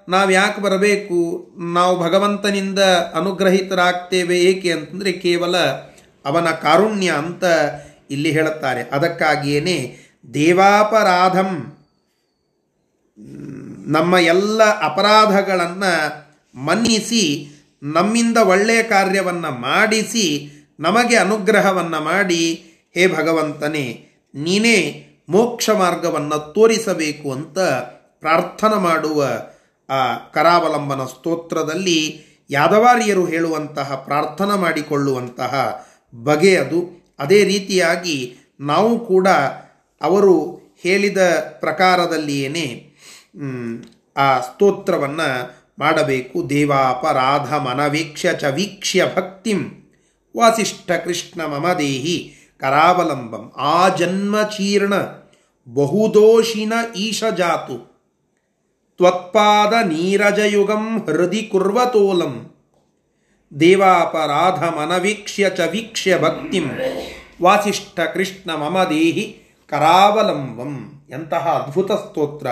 [0.09, 1.19] ನಾವು ಯಾಕೆ ಬರಬೇಕು?
[1.73, 2.79] ನಾವು ಭಗವಂತನಿಂದ
[3.13, 5.57] ಅನುಗ್ರಹಿತರಾಗ್ತೇವೆ ಏಕೆ ಅಂತಂದರೆ ಕೇವಲ
[6.25, 7.43] ಅವನ ಕಾರುಣ್ಯ ಅಂತ
[8.11, 8.81] ಇಲ್ಲಿ ಹೇಳುತ್ತಾರೆ.
[8.91, 9.77] ಅದಕ್ಕಾಗಿಯೇ
[10.33, 11.51] ದೇವಾಪರಾಧಂ,
[13.87, 15.93] ನಮ್ಮ ಎಲ್ಲ ಅಪರಾಧಗಳನ್ನು
[16.65, 17.23] ಮನ್ನಿಸಿ
[17.83, 22.63] ನಮ್ಮಿಂದ ಒಳ್ಳೆಯ ಕಾರ್ಯವನ್ನು ಮಾಡಿಸಿ, ನಮಗೆ ಅನುಗ್ರಹವನ್ನು ಮಾಡಿ,
[22.93, 27.59] ಹೇ ಭಗವಂತನೇ, ನೀನೇ ಮೋಕ್ಷ ಮಾರ್ಗವನ್ನು ತೋರಿಸಬೇಕು ಅಂತ
[28.19, 29.25] ಪ್ರಾರ್ಥನೆ ಮಾಡುವ
[29.89, 37.43] ಆ ಕರಾವಲಂಬನ ಸ್ತೋತ್ರದಲ್ಲಿ ಯಾದವಾರಿಯರು ಹೇಳುವಂತಹ ಪ್ರಾರ್ಥನೆ ಮಾಡಿಕೊಳ್ಳುವಂತಹ ಬಗೆಯದು ಅದೇ.
[37.43, 39.27] ರೀತಿಯಾಗಿ ನಾವು ಕೂಡ
[40.01, 41.17] ಅವರು ಹೇಳಿದ
[41.59, 42.97] ಪ್ರಕಾರದಲ್ಲಿಯೇ
[44.17, 46.49] ಆ ಸ್ತೋತ್ರವನ್ನು ಮಾಡಬೇಕು.
[46.49, 49.91] ದೇವಾಪರಾಧ ಮನವೀಕ್ಷ್ಯ ಚ ವೀಕ್ಷ್ಯ ಭಕ್ತಿಂ.
[50.37, 53.51] ವಾಸಿಷ್ಠ ಕೃಷ್ಣ ಮಮ ದೇಹಿ ಕರಾವಲಂಬಂ.
[53.57, 54.93] ಆ ಜನ್ಮ ಚೀರ್ಣ
[55.73, 57.89] ಬಹುದೋಷಿನ ಈಶಜಾತು.
[58.97, 62.55] ತ್ವತ್ಪಾದ ನೀರಜಯುಗಂ ಹೃದಿ ಕುರ್ವತೋಲಂ.
[63.59, 66.69] ದೇವಾಪರಾಧ ಮನವೀಕ್ಷ್ಯ ಚ ವೀಕ್ಷ್ಯ ಭಕ್ತಿಂ.
[67.41, 71.03] ವಾಸಿಷ್ಠ ಕೃಷ್ಣ ಮಮ ದೇಹಿ ಕರಾವಲಂಬಂ.
[71.09, 72.47] ಎಂತಹ ಅದ್ಭುತ ಸ್ತೋತ್ರ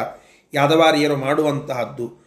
[0.54, 2.27] ಯಾದವಾರಿಯರು ಮಾಡುವಂತಹದ್ದು.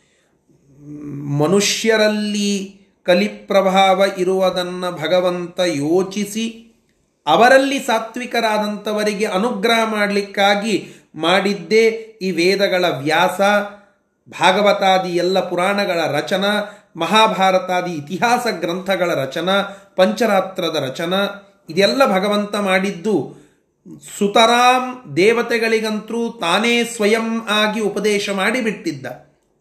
[1.39, 6.67] ಮನುಷ್ಯರಲ್ಲಿ ಕಲಿಪ್ರಭಾವ ಇರುವುದನ್ನು ಭಗವಂತ ಯೋಚಿಸಿ
[7.27, 11.87] ಅವರಲ್ಲಿ ಸಾತ್ವಿಕರಾದಂಥವರಿಗೆ ಅನುಗ್ರಹ ಮಾಡಲಿಕ್ಕಾಗಿ ಮಾಡಿದ್ದೇ
[12.23, 13.41] ಈ ವೇದಗಳ ವ್ಯಾಸ,
[14.31, 16.45] ಭಾಗವತಾದಿ ಎಲ್ಲ ಪುರಾಣಗಳ ರಚನ,
[16.97, 19.51] ಮಹಾಭಾರತಾದಿ ಇತಿಹಾಸ ಗ್ರಂಥಗಳ ರಚನ,
[19.97, 21.15] ಪಂಚರಾತ್ರದ ರಚನ,
[21.71, 23.37] ಇದೆಲ್ಲ ಭಗವಂತ ಮಾಡಿದ್ದು.
[24.19, 29.07] ಸುತರಾಮ್ ದೇವತೆಗಳಿಗಂತೂ ತಾನೇ ಸ್ವಯಂ ಆಗಿ ಉಪದೇಶ ಮಾಡಿಬಿಟ್ಟಿದ್ದ.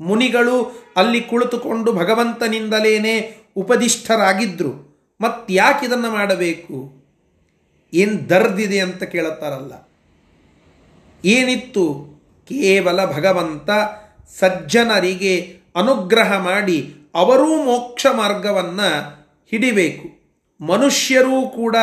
[0.02, 4.90] ಮುನಿಗಳು ಅಲ್ಲಿ ಕುಳಿತುಕೊಂಡು ಭಗವಂತನಿಂದಲೇನೆ ಉಪದಿಷ್ಠರಾಗಿದ್ದರು
[5.22, 7.00] ಮತ್ತ್ಯಾಕೆ ಇದನ್ನು ಮಾಡಬೇಕು?
[7.94, 9.90] ಏನು ದರ್ದಿದೆ ಅಂತ ಕೇಳುತ್ತಾರಲ್ಲ.
[11.26, 12.10] ಏನಿತ್ತು?
[12.48, 13.70] ಕೇವಲ ಭಗವಂತ
[14.40, 18.90] ಸಜ್ಜನರಿಗೆ ಅನುಗ್ರಹ ಮಾಡಿ ಅವರೂ ಮೋಕ್ಷ ಮಾರ್ಗವನ್ನು
[19.52, 20.20] ಹಿಡಿಬೇಕು.
[20.66, 21.76] ಮನುಷ್ಯರೂ ಕೂಡ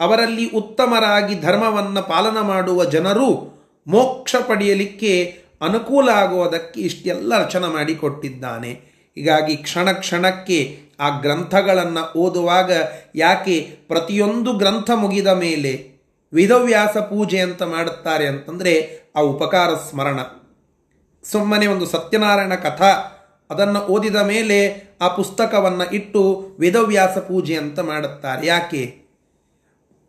[0.00, 8.70] ಅವರಲ್ಲಿ ಉತ್ತಮರಾಗಿ ಧರ್ಮವನ್ನು ಪಾಲನ ಮಾಡುವ ಜನರು ಮೋಕ್ಷ ಪಡೆಯಲಿಕ್ಕೆ ಅನುಕೂಲ ಆಗುವುದಕ್ಕೆ ಇಷ್ಟೆಲ್ಲ ರಚನೆ ಮಾಡಿಕೊಟ್ಟಿದ್ದಾನೆ.
[9.14, 12.72] ಹೀಗಾಗಿ ಕ್ಷಣ ಕ್ಷಣಕ್ಕೆ ಆ ಗ್ರಂಥಗಳನ್ನು ಓದುವಾಗ
[13.14, 15.98] ಯಾಕೆ ಪ್ರತಿಯೊಂದು ಗ್ರಂಥ ಮುಗಿದ ಮೇಲೆ
[16.34, 20.20] ವೇದವ್ಯಾಸ ಪೂಜೆ ಅಂತ ಮಾಡುತ್ತಾರೆ ಅಂತಂದರೆ ಆ ಉಪಕಾರ ಸ್ಮರಣ.
[21.24, 23.14] ಸುಮ್ಮನೆ ಒಂದು ಸತ್ಯನಾರಾಯಣ ಕಥಾ
[23.50, 28.46] ಅದನ್ನು ಓದಿದ ಮೇಲೆ ಆ ಪುಸ್ತಕವನ್ನು ಇಟ್ಟು ವೇದವ್ಯಾಸ ಪೂಜೆ ಅಂತ ಮಾಡುತ್ತಾರೆ.
[28.46, 29.08] ಯಾಕೆ?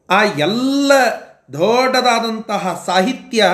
[0.10, 0.92] ಆ ಎಲ್ಲ
[1.54, 3.46] ದೊಡ್ಡದಾದಂತಹ ಸಾಹಿತ್ಯ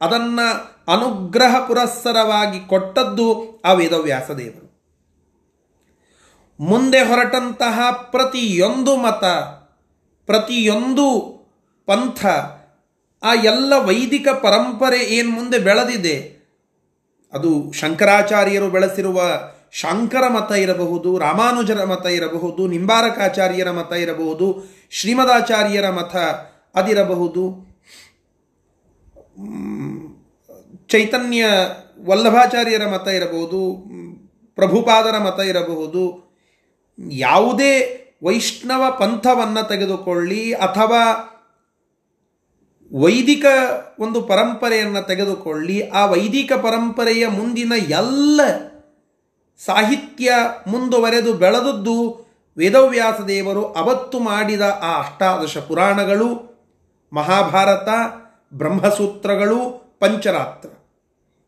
[0.00, 4.64] ಅದನ್ನು ಅನುಗ್ರಹ ಪುರಸ್ಸರವಾಗಿ ಕೊಟ್ಟದ್ದು ಆ ವೇದವ್ಯಾಸ ದೇವರು
[6.60, 9.24] ಮುಂದೆ ಹೊರಟಂತಹ ಪ್ರತಿಯೊಂದು ಮತ,
[10.26, 11.34] ಪ್ರತಿಯೊಂದು
[11.86, 12.26] ಪಂಥ,
[13.22, 16.16] ಆ ಎಲ್ಲ ವೈದಿಕ ಪರಂಪರೆ ಏನು ಮುಂದೆ ಬೆಳೆದಿದೆ,
[17.32, 19.20] ಅದು ಶಂಕರಾಚಾರ್ಯರು ಬೆಳೆಸಿರುವ
[19.70, 26.16] ಶಂಕರ ಮತ ಇರಬಹುದು, ರಾಮಾನುಜರ ಮತ ಇರಬಹುದು, ನಿಂಬಾರಕಾಚಾರ್ಯರ ಮತ ಇರಬಹುದು, ಶ್ರೀಮದಾಚಾರ್ಯರ ಮತ
[26.74, 27.74] ಅದಿರಬಹುದು.
[30.94, 31.44] ಚೈತನ್ಯ
[32.06, 33.84] ವಲ್ಲಭಾಚಾರ್ಯರ ಮತ ಇರಬಹುದು,
[34.54, 36.34] ಪ್ರಭುಪಾದರ ಮತ ಇರಬಹುದು,
[37.10, 37.72] ಯಾವುದೇ
[38.24, 41.30] ವೈಷ್ಣವ ಪಂಥವನ್ನು ತೆಗೆದುಕೊಳ್ಳಿ ಅಥವಾ
[43.00, 43.44] ವೈದಿಕ
[43.98, 48.40] ಒಂದು ಪರಂಪರೆಯನ್ನು ತೆಗೆದುಕೊಳ್ಳಿ, ಆ ವೈದಿಕ ಪರಂಪರೆಯ ಮುಂದಿನ ಎಲ್ಲ
[49.66, 50.32] ಸಾಹಿತ್ಯ
[50.66, 52.26] ಮುಂದುವರೆದು ಬೆಳೆದದ್ದು
[52.56, 56.28] ವೇದವ್ಯಾಸ ದೇವರು ಅವತ್ತು ಮಾಡಿದ ಆ ಅಷ್ಟಾದಶ ಪುರಾಣಗಳು,
[57.12, 57.88] ಮಹಾಭಾರತ,
[58.54, 60.68] ಬ್ರಹ್ಮಸೂತ್ರಗಳು, ಪಂಚರಾತ್ರ.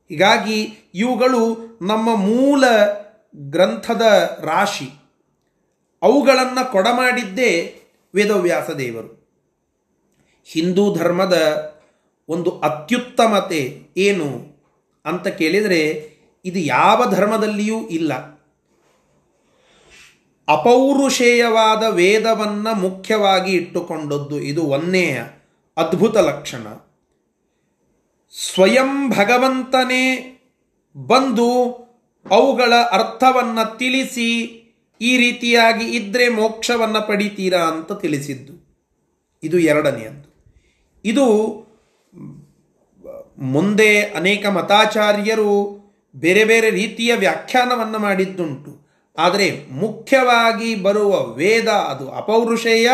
[0.09, 2.65] ಹೀಗಾಗಿ ಇವುಗಳು ನಮ್ಮ ಮೂಲ
[3.37, 4.03] ಗ್ರಂಥದ
[4.41, 4.91] ರಾಶಿ.
[6.03, 7.81] ಅವುಗಳನ್ನು ಕೊಡಮಾಡಿದ್ದೇ
[8.15, 9.27] ವೇದವ್ಯಾಸ ದೇವರು.
[10.45, 11.37] ಹಿಂದೂ ಧರ್ಮದ
[12.29, 14.57] ಒಂದು ಅತ್ಯುತ್ತಮತೆ ಏನು
[15.05, 16.11] ಅಂತ ಕೇಳಿದರೆ
[16.45, 18.37] ಇದು ಯಾವ ಧರ್ಮದಲ್ಲಿಯೂ ಇಲ್ಲ.
[20.49, 25.19] ಅಪೌರುಷೇಯವಾದ ವೇದವನ್ನು ಮುಖ್ಯವಾಗಿ ಇಟ್ಟುಕೊಂಡದ್ದು ಇದು ಒಂದೇ
[25.77, 26.86] ಅದ್ಭುತ ಲಕ್ಷಣ.
[28.39, 30.33] ಸ್ವಯಂ ಭಗವಂತನೇ
[30.97, 31.65] ಬಂದು
[32.31, 34.43] ಅವುಗಳ ಅರ್ಥವನ್ನು ತಿಳಿಸಿ
[35.01, 38.81] ಈ ರೀತಿಯಾಗಿ ಇದ್ರೆ ಮೋಕ್ಷವನ್ನು ಪಡಿತೀರಾ ಅಂತ ತಿಳಿಸಿದ್ದು.
[39.43, 40.45] ಇದು ಎರಡನೆಯದ್ದು.
[41.05, 41.27] ಇದು
[43.39, 45.79] ಮುಂದೆ ಅನೇಕ ಮತಾಚಾರ್ಯರು
[46.17, 48.87] ಬೇರೆ ಬೇರೆ ರೀತಿಯ ವ್ಯಾಖ್ಯಾನವನ್ನು ಮಾಡಿದ್ದುಂಟು.
[49.19, 52.91] ಆದರೆ ಮುಖ್ಯವಾಗಿ ಬರುವ ವೇದ ಅದು ಅಪೌರುಷೇಯ.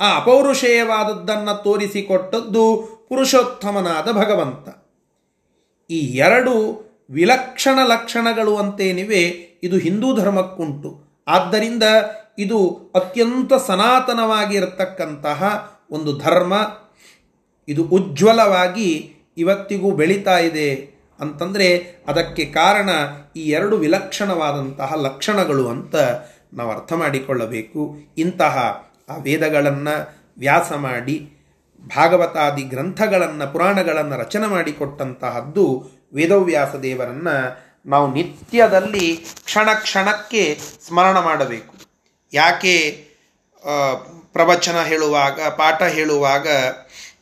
[0.00, 4.68] ಆ ಅಪೌರುಷೇಯವಾದದ್ದನ್ನು ತೋರಿಸಿಕೊಟ್ಟದ್ದು ಪುರುಷೋತ್ತಮನಾದ ಭಗವಂತ.
[5.90, 11.00] ಈ ಎರಡು ವಿಲಕ್ಷಣ ಲಕ್ಷಣಗಳು ಅಂತೇನಿವೆ, ಇದು ಹಿಂದೂ ಧರ್ಮಕ್ಕುಂಟು.
[11.28, 11.82] ಆದ್ದರಿಂದ
[12.38, 16.54] ಇದು ಅತ್ಯಂತ ಸನಾತನವಾಗಿರತಕ್ಕಂತಹ ಒಂದು ಧರ್ಮ.
[17.68, 22.88] ಇದು ಉಜ್ವಲವಾಗಿ ಇವತ್ತಿಗೂ ಬೆಳೀತಾ ಇದೆ ಅಂತಂದರೆ ಅದಕ್ಕೆ ಕಾರಣ
[23.36, 25.96] ಈ ಎರಡು ವಿಲಕ್ಷಣವಾದಂತಹ ಲಕ್ಷಣಗಳು ಅಂತ
[26.52, 27.96] ನಾವು ಅರ್ಥ ಮಾಡಿಕೊಳ್ಳಬೇಕು.
[28.18, 31.39] ಇಂತಹ ಆ ವೇದಗಳನ್ನು ವ್ಯಾಸ ಮಾಡಿ
[31.86, 41.74] ಭಾಗವತಾದಿ ಗ್ರಂಥಗಳನ್ನು, ಪುರಾಣಗಳನ್ನು ರಚನೆ ಮಾಡಿಕೊಟ್ಟಂತಹದ್ದು ವೇದವ್ಯಾಸ ದೇವರನ್ನು ನಾವು ನಿತ್ಯದಲ್ಲಿ ಕ್ಷಣ ಕ್ಷಣಕ್ಕೆ ಸ್ಮರಣ ಮಾಡಬೇಕು.
[42.32, 43.06] ಯಾಕೆ
[44.32, 46.48] ಪ್ರವಚನ ಹೇಳುವಾಗ, ಪಾಠ ಹೇಳುವಾಗ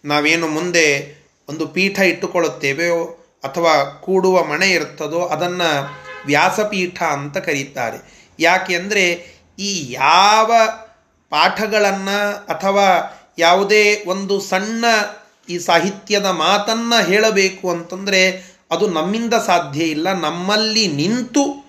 [0.04, 1.18] ನಾವೇನು ಮುಂದೆ
[1.48, 3.04] ಒಂದು ಪೀಠ ಇಟ್ಟುಕೊಳ್ಳುತ್ತೇವೆಯೋ
[3.44, 5.90] ಅಥವಾ ಕೂಡುವ ಮನೆ ಇರ್ತದೋ ಅದನ್ನು
[6.26, 8.28] ವ್ಯಾಸಪೀಠ ಅಂತ ಕರೀತಾರೆ.
[8.38, 10.52] ಯಾಕೆ ಈ ಯಾವ
[11.30, 14.84] ಪಾಠಗಳನ್ನು ಅಥವಾ ಯಾವುದೇ ಒಂದು ಸಣ್ಣ
[15.48, 20.12] ಈ ಸಾಹಿತ್ಯದ ಮಾತನ್ನು ಹೇಳಬೇಕು ಅಂತಂದರೆ ಅದು ನಮ್ಮಿಂದ ಸಾಧ್ಯ ಇಲ್ಲ.
[20.12, 21.68] ನಮ್ಮಲ್ಲಿ ನಿಂತು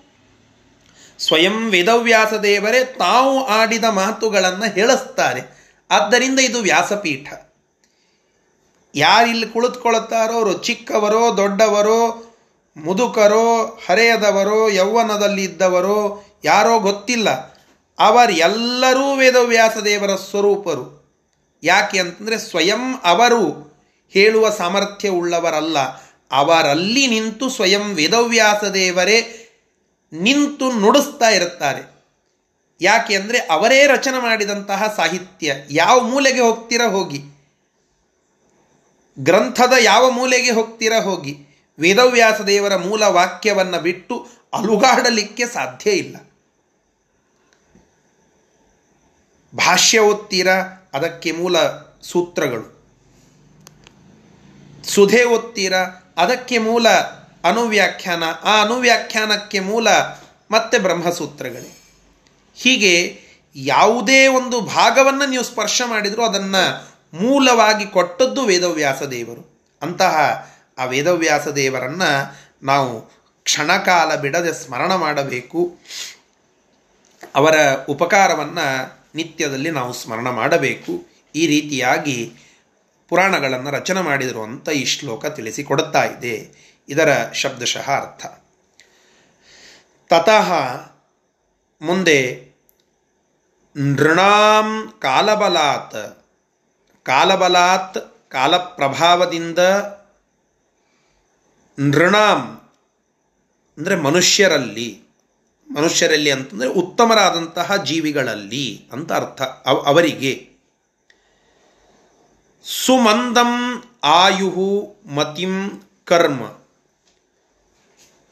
[1.18, 5.60] ಸ್ವಯಂ ವೇದವ್ಯಾಸ ದೇವರೇ ತಾವು ಆಡಿದ ಮಾತುಗಳನ್ನು ಹೇಳಿಸ್ತಾರೆ.
[5.90, 7.32] ಆದ್ದರಿಂದ ಇದು ವ್ಯಾಸಪೀಠ.
[8.94, 12.26] ಯಾರಿಲ್ಲಿ ಕುಳಿತುಕೊಳ್ಳುತ್ತಾರೋ ಅವರು ಚಿಕ್ಕವರೋ, ದೊಡ್ಡವರೋ,
[12.76, 17.30] ಮುದುಕರೋ, ಹರೆಯದವರೋ ಯೌವನದಲ್ಲಿ ಇದ್ದವರೋ ಯಾರೋ ಗೊತ್ತಿಲ್ಲ.
[17.98, 20.99] ಅವರೆಲ್ಲರೂ ವೇದವ್ಯಾಸ ದೇವರ ಸ್ವರೂಪರು.
[21.62, 23.70] ಯಾಕೆ ಅಂತಂದರೆ ಸ್ವಯಂ ಅವರು
[24.10, 25.78] ಹೇಳುವ ಸಾಮರ್ಥ್ಯ ಉಳ್ಳವರಲ್ಲ.
[26.32, 29.46] ಅವರಲ್ಲಿ ನಿಂತು ಸ್ವಯಂ ವೇದವ್ಯಾಸ ದೇವರೇ
[30.12, 32.00] ನಿಂತು ನುಡಿಸ್ತಾ ಇರುತ್ತಾರೆ.
[32.80, 35.54] ಯಾಕೆ ಅಂದರೆ ಅವರೇ ರಚನೆ ಮಾಡಿದಂತಹ ಸಾಹಿತ್ಯ.
[35.70, 37.22] ಯಾವ ಮೂಲೆಗೆ ಹೋಗ್ತೀರಾ ಹೋಗಿ.
[39.18, 41.38] ಗ್ರಂಥದ ಯಾವ ಮೂಲೆಗೆ ಹೋಗ್ತೀರಾ ಹೋಗಿ.
[41.78, 46.16] ವೇದವ್ಯಾಸ ದೇವರ ಮೂಲ ವಾಕ್ಯವನ್ನು ಬಿಟ್ಟು ಅಲುಗಾಡಲಿಕ್ಕೆ ಸಾಧ್ಯ ಇಲ್ಲ.
[49.56, 51.56] ಭಾಷ್ಯ ಓದ್ತೀರಾ ಅದಕ್ಕೆ ಮೂಲ
[52.02, 52.80] ಸೂತ್ರಗಳು.
[54.84, 56.88] ಸುಧೆ ಓದ್ತೀರಾ ಅದಕ್ಕೆ ಮೂಲ
[57.44, 59.88] ಅನುವ್ಯಾಖ್ಯಾನ, ಆ ಅನುವ್ಯಾಖ್ಯಾನಕ್ಕೆ ಮೂಲ
[60.50, 61.76] ಮತ್ತೆ ಬ್ರಹ್ಮಸೂತ್ರಗಳೇ.
[62.54, 63.20] ಹೀಗೆ
[63.56, 70.46] ಯಾವುದೇ ಒಂದು ಭಾಗವನ್ನು ನೀವು ಸ್ಪರ್ಶ ಮಾಡಿದರೂ ಅದನ್ನು ಮೂಲವಾಗಿ ಕೊಟ್ಟದ್ದು ವೇದವ್ಯಾಸ ದೇವರು ಅಂತಹ
[70.78, 73.00] ಆ ವೇದವ್ಯಾಸ ದೇವರನ್ನು ನಾವು
[73.44, 75.78] ಕ್ಷಣಕಾಲ ಬಿಡದೆ ಸ್ಮರಣ ಮಾಡಬೇಕು.
[77.34, 77.54] ಅವರ
[77.88, 81.06] ಉಪಕಾರವನ್ನು ನಿತ್ಯದಲ್ಲಿ ನಾವು ಸ್ಮರಣ ಮಾಡಬೇಕು.
[81.34, 82.32] ಈ ರೀತಿಯಾಗಿ
[83.08, 86.60] ಪುರಾಣಗಳನ್ನು ರಚನೆ ಮಾಡಿದರು ಅಂತ ಈ ಶ್ಲೋಕ ತಿಳಿಸಿಕೊಡುತ್ತಾ ಇದೆ.
[86.88, 88.26] ಇದರ ಶಬ್ದಶಃ ಅರ್ಥ.
[90.08, 90.52] ತತಃ
[91.82, 92.50] ಮುಂದೆ
[93.76, 96.24] ನೃಣಾಂ ಕಾಲಬಲಾತ್.
[97.02, 99.58] ಕಾಲಬಲಾತ್ ಕಾಲಪ್ರಭಾವದಿಂದ
[101.78, 102.60] ನೃಣಾಂ
[103.78, 105.09] ಅಂದರೆ ಮನುಷ್ಯರಲ್ಲಿ.
[105.70, 109.42] ಮನುಷ್ಯರಲ್ಲಿ ಅಂತಂದರೆ ಉತ್ತಮರಾದಂತಹ ಜೀವಿಗಳಲ್ಲಿ ಅಂತ ಅರ್ಥ.
[109.66, 110.50] ಅವರಿಗೆ
[112.62, 116.42] ಸುಮಂದಂ ಆಯು ಮತಿಂ ಕರ್ಮ.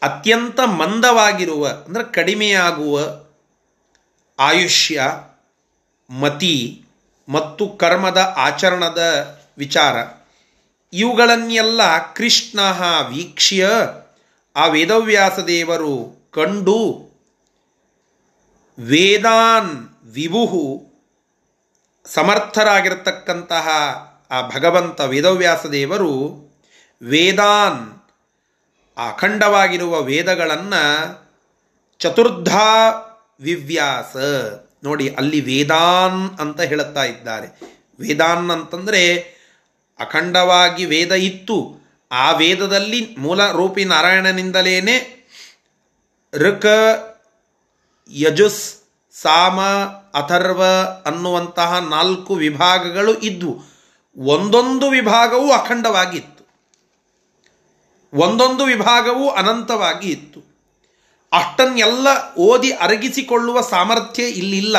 [0.03, 3.01] ಅತ್ಯಂತ ಮಂದವಾಗಿರುವ, ಅಂದರೆ ಕಡಿಮೆಯಾಗುವ
[4.39, 5.03] ಆಯುಷ್ಯ,
[6.11, 6.85] ಮತಿ
[7.29, 9.03] ಮತ್ತು ಕರ್ಮದ ಆಚರಣದ
[9.59, 9.97] ವಿಚಾರ.
[10.93, 12.61] ಇವುಗಳನ್ನೆಲ್ಲ ಕೃಷ್ಣ
[13.09, 13.69] ವೀಕ್ಷ್ಯ
[14.57, 17.08] ಆ ವೇದವ್ಯಾಸ ದೇವರು ಕಂಡು
[18.79, 20.87] ವೇದಾನ್ ವಿಭುಹು
[22.05, 23.69] ಸಮರ್ಥರಾಗಿರತಕ್ಕಂತಹ
[24.31, 26.13] ಆ ಭಗವಂತ ವೇದವ್ಯಾಸ ದೇವರು
[27.03, 28.03] ವೇದಾನ್
[29.09, 31.29] ಅಖಂಡವಾಗಿರುವ ವೇದಗಳನ್ನು
[31.99, 32.89] ಚತುರ್ಧಾ
[33.41, 34.17] ವಿವ್ಯಾಸ.
[34.85, 37.47] ನೋಡಿ, ಅಲ್ಲಿ ವೇದಾನ್ ಅಂತ ಹೇಳುತ್ತಾ ಇದ್ದಾರೆ.
[38.01, 39.19] ವೇದಾನ್ ಅಂತಂದರೆ
[39.99, 41.79] ಅಖಂಡವಾಗಿ ವೇದ ಇತ್ತು.
[42.13, 44.81] ಆ ವೇದದಲ್ಲಿ ಮೂಲ ರೂಪಿ ನಾರಾಯಣನಿಂದಲೇ
[46.35, 46.67] ಋಕ
[48.11, 48.75] ಯಜುಸ್,
[49.23, 49.61] ಸಾಮ,
[50.15, 50.63] ಅಥರ್ವ
[51.07, 53.79] ಅನ್ನುವಂತಹ ನಾಲ್ಕು ವಿಭಾಗಗಳು ಇದ್ವು.
[54.17, 56.39] ಒಂದೊಂದು ವಿಭಾಗವೂ ಅಖಂಡವಾಗಿತ್ತು.
[58.13, 60.41] ಒಂದೊಂದು ವಿಭಾಗವೂ ಅನಂತವಾಗಿ ಇತ್ತು.
[61.33, 64.77] ಅಷ್ಟನ್ನೆಲ್ಲ ಓದಿ ಅರಗಿಸಿಕೊಳ್ಳುವ ಸಾಮರ್ಥ್ಯ ಇಲ್ಲಿಲ್ಲ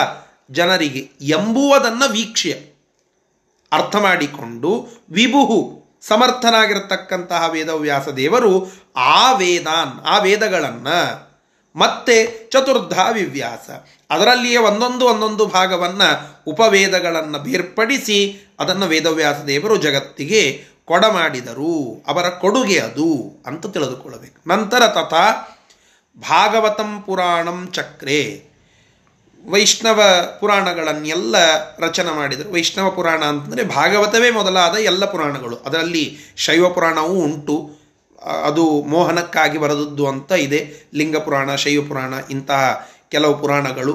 [0.51, 1.11] ಜನರಿಗೆ.
[1.21, 2.51] ಎಂಬುವುದನ್ನು ವೀಕ್ಷ್ಯ
[3.71, 11.28] ಅರ್ಥ ಮಾಡಿಕೊಂಡು ವಿಭುಹು ಸಮರ್ಥನಾಗಿರತಕ್ಕಂತಹ ವೇದವ್ಯಾಸ ದೇವರು ಆ ವೇದಾನ್, ಆ ವೇದಗಳನ್ನು
[11.75, 13.69] ಮತ್ತೆ ಚತುರ್ಧ ವಿವ್ಯಾಸ
[14.09, 22.03] ಅದರಲ್ಲಿಯೇ ಒಂದೊಂದು ಒಂದೊಂದು ಭಾಗವನ್ನು ಉಪವೇದಗಳನ್ನು ಬೇರ್ಪಡಿಸಿ ಅದನ್ನು ವೇದವ್ಯಾಸ ದೇವರು ಜಗತ್ತಿಗೆ ಕೊಡಮಾಡಿದರು.
[22.07, 24.49] ಅವರ ಕೊಡುಗೆ ಅದು ಅಂತ ತಿಳಿದುಕೊಳ್ಳಬೇಕು.
[24.49, 25.57] ನಂತರ ತಥಾ
[26.17, 28.49] ಭಾಗವತಂ ಪುರಾಣಂ ಚಕ್ರೆ.
[29.49, 30.01] ವೈಷ್ಣವ
[30.39, 31.35] ಪುರಾಣಗಳನ್ನೆಲ್ಲ
[31.79, 32.53] ರಚನೆ ಮಾಡಿದರು.
[32.53, 35.55] ವೈಷ್ಣವ ಪುರಾಣ ಅಂತಂದರೆ ಭಾಗವತವೇ ಮೊದಲಾದ ಎಲ್ಲ ಪುರಾಣಗಳು.
[35.55, 37.78] ಅದರಲ್ಲಿ ಶೈವ ಪುರಾಣವೂ ಉಂಟು.
[38.21, 40.89] ಅದು ಮೋಹನಕ್ಕಾಗಿ ಬರೆದದ್ದು ಅಂತ ಇದೆ.
[40.93, 43.93] ಲಿಂಗ ಪುರಾಣ, ಶೈವ ಪುರಾಣ, ಇಂತಹ ಕೆಲವು ಪುರಾಣಗಳು.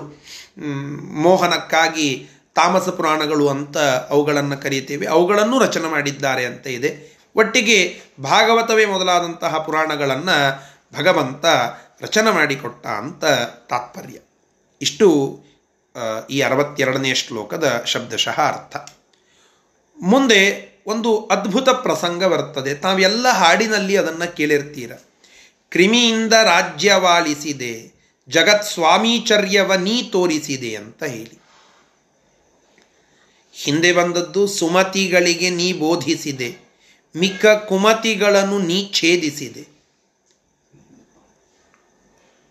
[1.12, 7.18] ಮೋಹನಕ್ಕಾಗಿ ತಾಮಸ ಪುರಾಣಗಳು ಅಂತ ಅವುಗಳನ್ನು ಕರೀತೇವೆ ಅವುಗಳನ್ನು ರಚನೆ ಮಾಡಿದ್ದಾರೆ ಅಂತ ಇದೆ.
[7.36, 10.62] ಒಟ್ಟಿಗೆ ಭಾಗವತವೇ ಮೊದಲಾದಂತಹ ಪುರಾಣಗಳನ್ನು
[10.98, 11.44] ಭಗವಂತ
[12.00, 13.24] ರಚನೆ ಮಾಡಿಕೊಟ್ಟ ಅಂತ
[13.70, 14.18] ತಾತ್ಪರ್ಯ.
[14.82, 15.40] ಇಷ್ಟು
[16.30, 18.76] ಈ ಅರವತ್ತೆರಡನೇ ಶ್ಲೋಕದ ಶಬ್ದಶಃ ಅರ್ಥ.
[20.02, 22.72] ಮುಂದೆ ಒಂದು ಅದ್ಭುತ ಪ್ರಸಂಗ ಬರ್ತದೆ.
[22.74, 24.92] ತಾವೆಲ್ಲ ಹಾಡಿನಲ್ಲಿ ಅದನ್ನು ಕೇಳಿರ್ತೀರ.
[25.72, 27.74] ಕ್ರಿಮಿಯಿಂದ ರಾಜ್ಯವಾಲಿಸಿದೆ
[28.28, 31.36] ಜಗತ್ ಸ್ವಾಮೀಚರ್ಯವ ನೀ ತೋರಿಸಿದೆ ಅಂತ ಹೇಳಿ.
[33.54, 36.50] ಹಿಂದೆ ಬಂದದ್ದು ಸುಮತಿಗಳಿಗೆ ನೀ ಬೋಧಿಸಿದೆ,
[37.14, 39.64] ಮಿಕ್ಕ ಕುಮತಿಗಳನ್ನು ನೀ ಛೇದಿಸಿದೆ.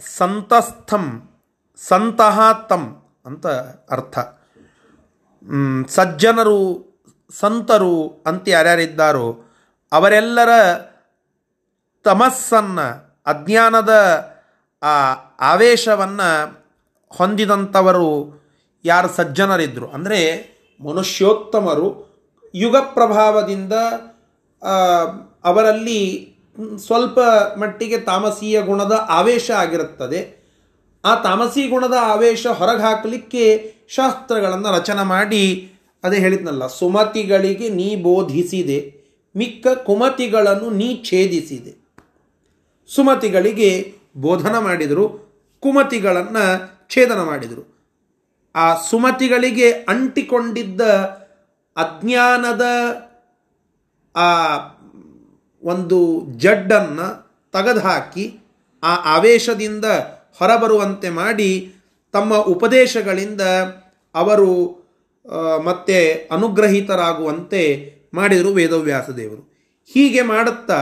[0.01, 1.29] ಸಂತಸ್ಥಂ
[1.77, 4.19] ಸಂತಹ ತಂ ಅಂತ ಅರ್ಥ.
[5.89, 6.87] ಸಜ್ಜನರು
[7.31, 9.45] ಸಂತರು ಅಂತ ಯಾರ್ಯಾರಿದ್ದಾರೋ
[9.93, 10.49] ಅವರೆಲ್ಲರ
[12.05, 13.93] ತಮಸ್ಸನ್ನು ಅಜ್ಞಾನದ
[14.83, 16.59] ಆ ಆವೇಶವನ್ನು
[17.09, 18.46] ಹೊಂದಿದಂಥವರು
[18.93, 20.21] ಯಾರು ಸಜ್ಜನರಿದ್ದರು ಅಂದರೆ
[20.81, 21.89] ಮನುಷ್ಯೋತ್ತಮರು
[22.55, 23.75] ಯುಗ ಪ್ರಭಾವದಿಂದ
[25.49, 26.01] ಅವರಲ್ಲಿ
[26.87, 27.19] ಸ್ವಲ್ಪ
[27.61, 30.21] ಮಟ್ಟಿಗೆ ತಾಮಸೀಯ ಗುಣದ ಆವೇಶ ಆಗಿರುತ್ತದೆ.
[31.05, 33.45] ಆ ತಾಮಸಿ ಗುಣದ ಆವೇಶ ಹೊರಗೆ ಹಾಕಲಿಕ್ಕೆ
[33.97, 35.43] ಶಾಸ್ತ್ರಗಳನ್ನು ರಚನೆ ಮಾಡಿ
[36.05, 38.79] ಅದೇ ಹೇಳಿದ್ನಲ್ಲ, ಸುಮತಿಗಳಿಗೆ ನೀ ಬೋಧಿಸಿದೆ,
[39.35, 41.73] ಮಿಕ್ಕ ಕುಮತಿಗಳನ್ನು ನೀ ಛೇದಿಸಿದೆ.
[42.91, 43.71] ಸುಮತಿಗಳಿಗೆ
[44.25, 45.05] ಬೋಧನ ಮಾಡಿದರು,
[45.63, 46.45] ಕುಮತಿಗಳನ್ನು
[46.95, 47.65] ಛೇದನ ಮಾಡಿದರು.
[48.57, 50.81] ಆ ಸುಮತಿಗಳಿಗೆ ಅಂಟಿಕೊಂಡಿದ್ದ
[51.77, 52.65] ಅಜ್ಞಾನದ
[54.17, 54.31] ಆ
[55.63, 55.99] ಒಂದು
[56.37, 57.07] ಜಡ್ಡನ್ನು
[57.53, 58.25] ತೆಗೆದುಹಾಕಿ
[58.83, 59.85] ಆ ಆವೇಶದಿಂದ
[60.39, 61.51] ಹೊರಬರುವಂತೆ ಮಾಡಿ
[62.13, 63.41] ತಮ್ಮ ಉಪದೇಶಗಳಿಂದ
[64.15, 64.53] ಅವರು
[65.65, 67.63] ಮತ್ತೆ ಅನುಗ್ರಹಿತರಾಗುವಂತೆ
[68.15, 69.43] ಮಾಡಿದರು ವೇದವ್ಯಾಸ ದೇವರು
[69.93, 70.81] ಹೀಗೆ ಮಾಡುತ್ತಾ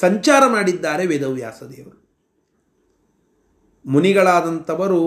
[0.00, 1.96] ಸಂಚಾರ ಮಾಡಿದ್ದಾರೆ ವೇದವ್ಯಾಸ ದೇವರು
[3.86, 5.02] ಮುನಿಗಳಾದಂಥವರು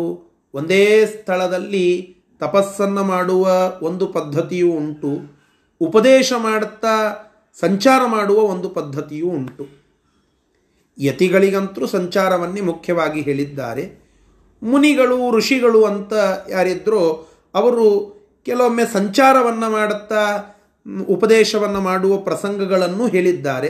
[0.53, 3.49] ಒಂದೇ ಸ್ಥಳದಲ್ಲಿ ತಪಸ್ಸನ್ನು ಮಾಡುವ
[3.81, 5.39] ಒಂದು ಪದ್ಧತಿಯೂ ಉಂಟು.
[5.81, 7.17] ಉಪದೇಶ ಮಾಡುತ್ತಾ
[7.59, 9.67] ಸಂಚಾರ ಮಾಡುವ ಒಂದು ಪದ್ಧತಿಯೂ ಉಂಟು.
[10.97, 14.09] ಯತಿಗಳಿಗಂತೂ ಸಂಚಾರವನ್ನೇ ಮುಖ್ಯವಾಗಿ ಹೇಳಿದ್ದಾರೆ.
[14.63, 16.13] ಮುನಿಗಳು, ಋಷಿಗಳು ಅಂತ
[16.49, 20.43] ಯಾರಿದ್ರೋ ಅವರು ಕೆಲವೊಮ್ಮೆ ಸಂಚಾರವನ್ನು ಮಾಡುತ್ತಾ
[21.07, 23.67] ಉಪದೇಶವನ್ನು ಮಾಡುವ ಪ್ರಸಂಗಗಳನ್ನು ಹೇಳಿದ್ದಾರೆ.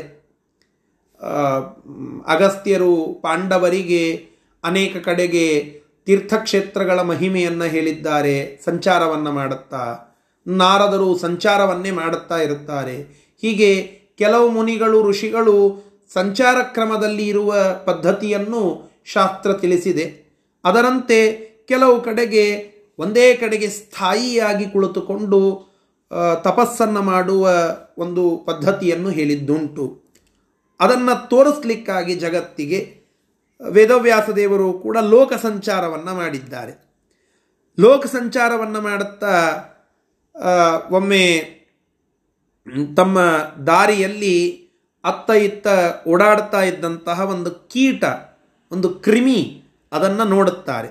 [2.28, 4.28] ಅಗಸ್ತ್ಯರು ಪಾಂಡವರಿಗೆ
[4.64, 10.00] ಅನೇಕ ಕಡೆಗೆ ತೀರ್ಥಕ್ಷೇತ್ರಗಳ ಮಹಿಮೆಯನ್ನು ಹೇಳಿದ್ದಾರೆ, ಸಂಚಾರವನ್ನು ಮಾಡುತ್ತಾ.
[10.48, 13.02] ನಾರದರು ಸಂಚಾರವನ್ನೇ ಮಾಡುತ್ತಾ ಇರುತ್ತಾರೆ.
[13.42, 13.86] ಹೀಗೆ
[14.18, 15.84] ಕೆಲವು ಮುನಿಗಳು, ಋಷಿಗಳು
[16.14, 17.56] ಸಂಚಾರ ಕ್ರಮದಲ್ಲಿ ಇರುವ
[17.86, 20.36] ಪದ್ಧತಿಯನ್ನು ಶಾಸ್ತ್ರ ತಿಳಿಸಿದೆ.
[20.64, 21.32] ಅದರಂತೆ
[21.68, 25.70] ಕೆಲವು ಕಡೆಗೆ ಒಂದೇ ಕಡೆಗೆ ಸ್ಥಾಯಿಯಾಗಿ ಕುಳಿತುಕೊಂಡು
[26.36, 27.50] ತಪಸ್ಸನ್ನು ಮಾಡುವ
[27.98, 30.02] ಒಂದು ಪದ್ಧತಿಯನ್ನು ಹೇಳಿದ್ದುಂಟು.
[30.80, 32.99] ಅದನ್ನು ತೋರಿಸ್ಲಿಕ್ಕಾಗಿ ಜಗತ್ತಿಗೆ
[33.62, 36.74] ವೇದವ್ಯಾಸ ದೇವರು ಕೂಡ ಲೋಕ ಸಂಚಾರವನ್ನು ಮಾಡಿದ್ದಾರೆ.
[37.80, 39.34] ಲೋಕ ಸಂಚಾರವನ್ನು ಮಾಡುತ್ತಾ
[40.92, 41.26] ಒಮ್ಮೆ
[42.96, 43.20] ತಮ್ಮ
[43.68, 44.36] ದಾರಿಯಲ್ಲಿ
[45.04, 45.68] ಅತ್ತ ಇತ್ತ
[46.08, 48.04] ಓಡಾಡ್ತಾ ಇದ್ದಂತಹ ಒಂದು ಕೀಟ,
[48.72, 49.40] ಒಂದು ಕ್ರಿಮಿ
[49.92, 50.90] ಅದನ್ನು ನೋಡುತ್ತಾರೆ.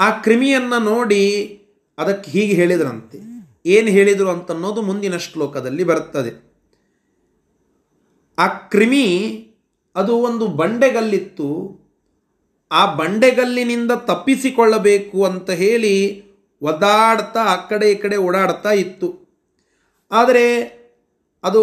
[0.00, 1.22] ಆ ಕ್ರಿಮಿಯನ್ನು ನೋಡಿ
[1.98, 3.18] ಅದಕ್ಕೆ ಹೀಗೆ ಹೇಳಿದ್ರಂತೆ,
[3.66, 6.32] ಏನು ಹೇಳಿದರು ಅಂತನ್ನೋದು ಮುಂದಿನ ಶ್ಲೋಕದಲ್ಲಿ ಬರುತ್ತದೆ.
[8.38, 9.04] ಆ ಕ್ರಿಮಿ
[9.96, 11.48] ಅದು ಒಂದು ಬಂಡೆಗಲ್ಲಿತ್ತು.
[12.70, 15.94] ಆ ಬಂಡೆಗಲ್ಲಿನಿಂದ ತಪ್ಪಿಸಿಕೊಳ್ಳಬೇಕು ಅಂತ ಹೇಳಿ
[16.62, 19.08] ಒದಾಡ್ತಾ ಆ ಕಡೆ ಈ ಕಡೆ ಓಡಾಡ್ತಾ ಇತ್ತು.
[20.10, 20.46] ಆದರೆ
[21.44, 21.62] ಅದು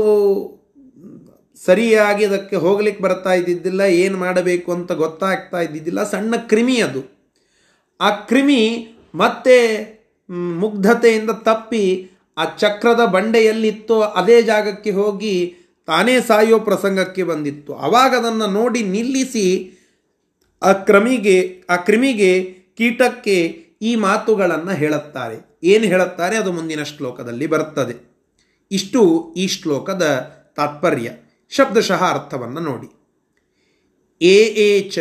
[1.58, 7.02] ಸರಿಯಾಗಿ ಅದಕ್ಕೆ ಹೋಗ್ಲಿಕ್ಕೆ ಬರ್ತಾ ಇದ್ದಿದ್ದಿಲ್ಲ, ಏನು ಮಾಡಬೇಕು ಅಂತ ಗೊತ್ತಾಗ್ತಾ ಇದ್ದಿದ್ದಿಲ್ಲ, ಸಣ್ಣ ಕ್ರಿಮಿ ಅದು.
[8.00, 8.62] ಆ ಕ್ರಿಮಿ
[9.22, 9.58] ಮತ್ತೆ
[10.64, 11.86] ಮುಗ್ಧತೆಯಿಂದ ತಪ್ಪಿ
[12.38, 15.36] ಆ ಚಕ್ರದ ಬಂಡೆಯಲ್ಲಿತ್ತೋ ಅದೇ ಜಾಗಕ್ಕೆ ಹೋಗಿ
[15.90, 17.76] ತಾನೇ ಸಾಯೋ ಪ್ರಸಂಗಕ್ಕೆ ಬಂದಿತ್ತು.
[17.76, 19.46] ಆವಾಗ ಅದನ್ನು ನೋಡಿ ನಿಲ್ಲಿಸಿ
[20.64, 25.60] ಆ ಕ್ರಮಿಗೆ, ಆ ಕ್ರಿಮಿಗೆ, ಕೀಟಕ್ಕೆ ಈ ಮಾತುಗಳನ್ನು ಹೇಳುತ್ತಾರೆ.
[25.64, 26.38] ಏನು ಹೇಳುತ್ತಾರೆ?
[26.38, 27.96] ಅದು ಮುಂದಿನ ಶ್ಲೋಕದಲ್ಲಿ ಬರುತ್ತದೆ.
[28.72, 30.04] ಇಷ್ಟು ಈ ಶ್ಲೋಕದ
[30.56, 31.12] ತಾತ್ಪರ್ಯ.
[31.50, 32.90] ಶಬ್ದಶಃ ಅರ್ಥವನ್ನು ನೋಡಿ.
[34.22, 35.00] ಎ ಎ ಚ,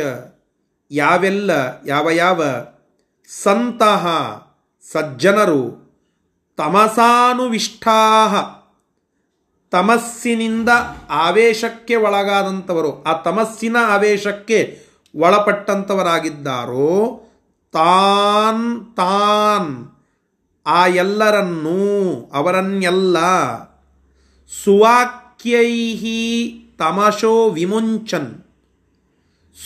[0.90, 1.50] ಯಾವೆಲ್ಲ,
[1.86, 2.44] ಯಾವ ಯಾವ
[3.28, 4.04] ಸಂತಹ
[4.92, 5.88] ಸಜ್ಜನರು
[6.56, 7.96] ತಮಸಾನುವಿಷ್ಠಾ
[9.70, 10.68] ತಮಸ್ಸಿನಿಂದ
[11.10, 14.78] ಆವೇಶಕ್ಕೆ ಒಳಗಾದಂಥವರು, ಆ ತಮಸ್ಸಿನ ಆವೇಶಕ್ಕೆ
[15.14, 17.20] ಒಳಪಟ್ಟಂಥವರಾಗಿದ್ದಾರೋ,
[17.72, 19.98] ತಾನ್ ತಾನ್
[20.66, 23.16] ಆ ಎಲ್ಲರನ್ನೂ, ಅವರನ್ನೆಲ್ಲ
[24.64, 28.44] ಸುವಾಕ್ಯೈಹಿ ತಮಶೋ ವಿಮುಂಚನ್.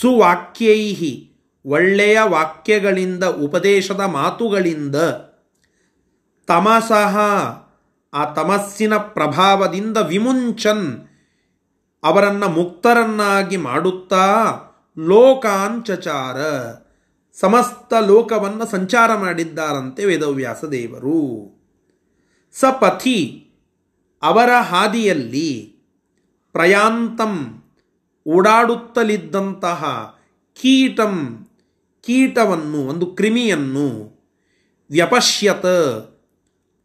[0.00, 1.30] ಸುವಾಕ್ಯೈಹಿ
[1.66, 4.96] ಒಳ್ಳೆಯ ವಾಕ್ಯಗಳಿಂದ, ಉಪದೇಶದ ಮಾತುಗಳಿಂದ
[6.46, 7.18] ತಮಸಃ
[8.12, 11.08] ಆ ತಮಸ್ಸಿನ ಪ್ರಭಾವದಿಂದ ವಿಮುಂಚನ್
[12.02, 14.54] ಅವರನ್ನು ಮುಕ್ತರನ್ನಾಗಿ ಮಾಡುತ್ತಾ
[14.98, 16.36] ಲೋಕಾಂಚಚಾರ.
[17.40, 21.50] ಸಮಸ್ತ ಲೋಕವನ್ನು ಸಂಚಾರ ಮಾಡಿದ್ದಾರಂತೆ ವೇದವ್ಯಾಸ ದೇವರು.
[22.52, 23.50] ಸಪಥಿ
[24.22, 25.76] ಅವರ ಹಾದಿಯಲ್ಲಿ
[26.52, 27.64] ಪ್ರಯಾಂತಂ
[28.28, 30.14] ಓಡಾಡುತ್ತಲಿದ್ದಂತಹ
[30.60, 31.46] ಕೀಟಂ
[32.00, 34.20] ಕೀಟವನ್ನು, ಒಂದು ಕ್ರಿಮಿಯನ್ನು
[34.90, 35.66] ವ್ಯಪಶ್ಯತ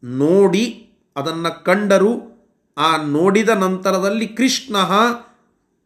[0.04, 0.87] ನೋಡಿ
[1.18, 2.38] ಅದನ್ನು ಕಂಡರು.
[2.78, 4.76] ಆ ನೋಡಿದ ನಂತರದಲ್ಲಿ ಕೃಷ್ಣ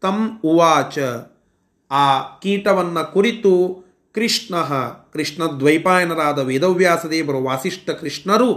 [0.02, 0.98] ತಂ ಉವಾಚ.
[1.92, 4.56] ಆ ಕೀಟವನ್ನು ಕುರಿತು ಕೃಷ್ಣ
[5.14, 8.52] ಕೃಷ್ಣ ದ್ವೈಪಾಯನರಾದ ವೇದವ್ಯಾಸದೇವರು ವಾಸಿಷ್ಠ ಕೃಷ್ಣರು,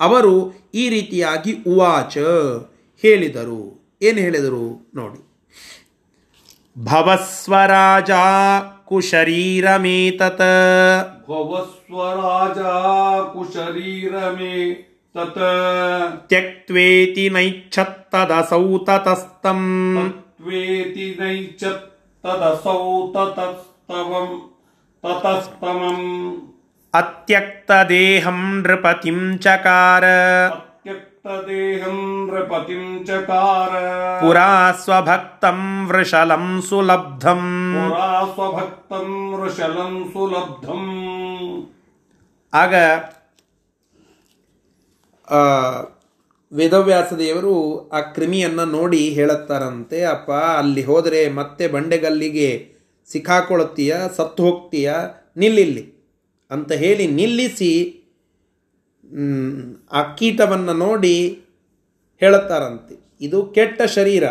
[0.00, 2.18] ಅವರು ಈ ರೀತಿಯಾಗಿ ಉವಾಚ
[3.02, 3.84] ಹೇಳಿದರು.
[4.02, 5.20] ಏನು ಹೇಳಿದರು ನೋಡಿ.
[6.84, 8.10] ಭವಸ್ವರಾಜ
[8.84, 10.40] ಕುಶರೀರಮೇತತ.
[11.28, 12.58] ಭವಸ್ವರಾಜ
[13.34, 15.38] ಕುಶರೀರಮೇ तत्
[16.30, 19.66] त्यक्त्वेति नैच्छत्तदसौ ततस्तम्
[20.38, 22.80] त्वेति नैच्छत्तदसौ
[23.14, 24.34] ततस्तवम्
[26.94, 33.72] अत्यक्तदेहं नृपतिं चकार अत्यक्तदेहं नृपतिं चकार
[34.20, 34.50] पुरा
[34.84, 37.42] स्वभक्तं वृषलं सुलब्धं
[37.74, 40.92] पुरास्वभक्तं वृषलं सुलब्धम्
[42.52, 42.74] ಆಗ
[46.52, 52.72] ವೇದವ್ಯಾಸ ದೇವರು ಆ ಕ್ರಿಮಿಯನ್ನು ನೋಡಿ ಹೇಳುತ್ತಾರಂತೆ, ಅಪ್ಪ, ಅಲ್ಲಿ ಹೋದರೆ ಮತ್ತೆ ಬಂಡೆಗಲ್ಲಿಗೆ
[53.06, 54.92] ಸಿಕ್ಕಾಕೊಳ್ತೀಯ, ಸತ್ತು ಹೋಗ್ತೀಯ,
[55.36, 55.94] ನಿಲ್ಲಿಲ್ಲಿ
[56.50, 58.00] ಅಂತ ಹೇಳಿ ನಿಲ್ಲಿಸಿ
[59.92, 61.42] ಆ ಕೀಟವನ್ನು ನೋಡಿ
[62.20, 63.16] ಹೇಳುತ್ತಾರಂತೆ.
[63.20, 64.24] ಇದು ಕೆಟ್ಟ ಶರೀರ.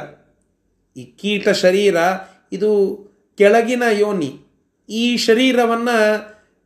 [0.97, 1.95] ಈ ಕೀಟ ಶರೀರ,
[2.51, 2.99] ಇದು
[3.37, 4.39] ಕೆಳಗಿನ ಯೋನಿ.
[4.89, 5.97] ಈ ಶರೀರವನ್ನು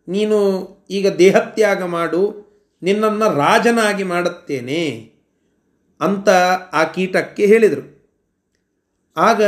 [0.08, 2.47] ನೀನು ಈಗ ದೇಹತ್ಯಾಗ ಮಾಡು
[2.82, 5.12] ನಿನ್ನನ್ನು ರಾಜನಾಗಿ ಮಾಡುತ್ತೇನೆ
[6.02, 6.30] ಅಂತ
[6.74, 8.14] ಆ ಕೀಟಕ್ಕೆ ಹೇಳಿದರು.
[9.18, 9.42] ಆಗ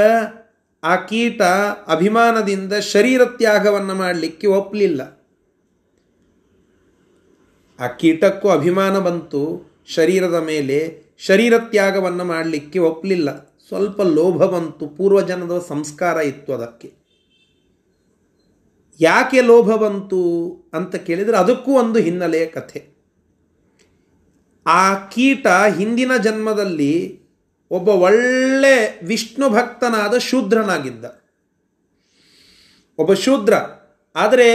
[0.84, 1.42] ಆ ಕೀಟ
[1.88, 5.02] ಅಭಿಮಾನದಿಂದ ಶರೀರ ತ್ಯಾಗವನ್ನು ಮಾಡಲಿಕ್ಕೆ ಒಪ್ಪಲಿಲ್ಲ
[7.80, 9.42] ಆ ಕೀಟಕ್ಕೂ ಅಭಿಮಾನ ಬಂತು,
[9.88, 16.92] ಶರೀರದ ಮೇಲೆ ಶರೀರ ತ್ಯಾಗವನ್ನು ಮಾಡಲಿಕ್ಕೆ ಒಪ್ಪಲಿಲ್ಲ ಸ್ವಲ್ಪ ಲೋಭ ಬಂತು, ಪೂರ್ವಜನದ ಸಂಸ್ಕಾರ ಇತ್ತು ಅದಕ್ಕೆ.
[19.00, 20.22] ಯಾಕೆ ಲೋಭ ಬಂತು
[20.74, 22.99] ಅಂತ ಕೇಳಿದರೆ ಅದಕ್ಕೂ ಒಂದು ಹಿನ್ನೆಲೆಯ ಕಥೆ.
[24.78, 25.48] ಆ ಕೀಟ
[25.78, 26.94] ಹಿಂದಿನ ಜನ್ಮದಲ್ಲಿ
[27.72, 28.76] ಒಬ್ಬ ಒಳ್ಳೆ
[29.08, 31.06] ವಿಷ್ಣು ಭಕ್ತನಾದ ಶೂದ್ರನಾಗಿದ್ದ.
[33.00, 33.54] ಒಬ್ಬ ಶೂದ್ರ,
[34.16, 34.48] ಆದರೆ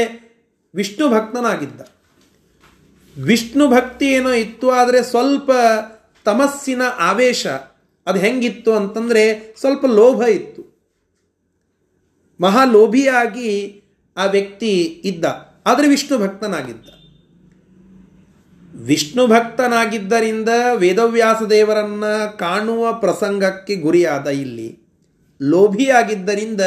[0.74, 1.80] ವಿಷ್ಣು ಭಕ್ತನಾಗಿದ್ದ.
[3.16, 5.50] ವಿಷ್ಣು ಭಕ್ತಿ ಏನೋ ಇತ್ತು, ಆದರೆ ಸ್ವಲ್ಪ
[6.26, 7.44] ತಮಸ್ಸಿನ ಆವೇಶ
[8.06, 9.24] ಅದು ಹೆಂಗಿತ್ತು ಅಂತಂದರೆ
[9.60, 10.62] ಸ್ವಲ್ಪ ಲೋಭ ಇತ್ತು.
[12.40, 13.50] ಮಹಾಲೋಭಿಯಾಗಿ
[14.16, 14.72] ಆ ವ್ಯಕ್ತಿ
[15.04, 15.24] ಇದ್ದ,
[15.66, 16.88] ಆದರೆ ವಿಷ್ಣು ಭಕ್ತನಾಗಿದ್ದ.
[18.74, 22.04] ವಿಷ್ಣು ಭಕ್ತನಾಗಿದ್ದರಿಂದ ವೇದವ್ಯಾಸ ದೇವರನ್ನ
[22.38, 24.78] ಕಾಣುವ ಪ್ರಸಂಗಕ್ಕೆ ಗುರಿಯಾದ ಇಲ್ಲಿ.
[25.42, 26.60] ಲೋಭಿಯಾಗಿದ್ದರಿಂದ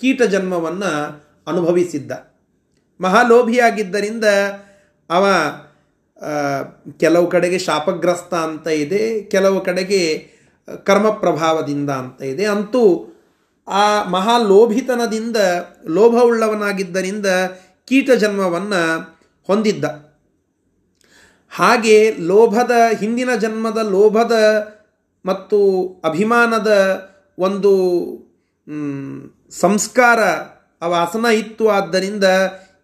[0.00, 2.12] ಕೀಟ ಜನ್ಮವನ್ನು ಅನುಭವಿಸಿದ್ದ.
[3.00, 4.24] ಮಹಾಲೋಭಿಯಾಗಿದ್ದರಿಂದ
[5.10, 5.26] ಅವ
[6.98, 10.30] ಕೆಲವು ಕಡೆಗೆ ಶಾಪಗ್ರಸ್ತ ಅಂತ ಇದೆ, ಕೆಲವು ಕಡೆಗೆ
[10.84, 12.44] ಕರ್ಮ ಪ್ರಭಾವದಿಂದ ಅಂತ ಇದೆ.
[12.44, 13.12] ಅಂತೂ
[13.68, 15.36] ಆ ಮಹಾಲೋಭಿತನದಿಂದ,
[15.86, 17.26] ಲೋಭವುಳ್ಳವನಾಗಿದ್ದರಿಂದ
[17.84, 19.16] ಕೀಟ ಜನ್ಮವನ್ನು
[19.46, 20.05] ಹೊಂದಿದ್ದ.
[21.56, 24.32] ಹಾಗೆ ಲೋಭದ, ಹಿಂದಿನ ಜನ್ಮದ ಲೋಭದ
[25.26, 26.72] ಮತ್ತು ಅಭಿಮಾನದ
[27.38, 27.72] ಒಂದು
[29.50, 30.20] ಸಂಸ್ಕಾರ
[30.82, 31.68] ಅವಾಸನ ವಾಸನ ಇತ್ತು.
[31.68, 32.24] ಆದ್ದರಿಂದ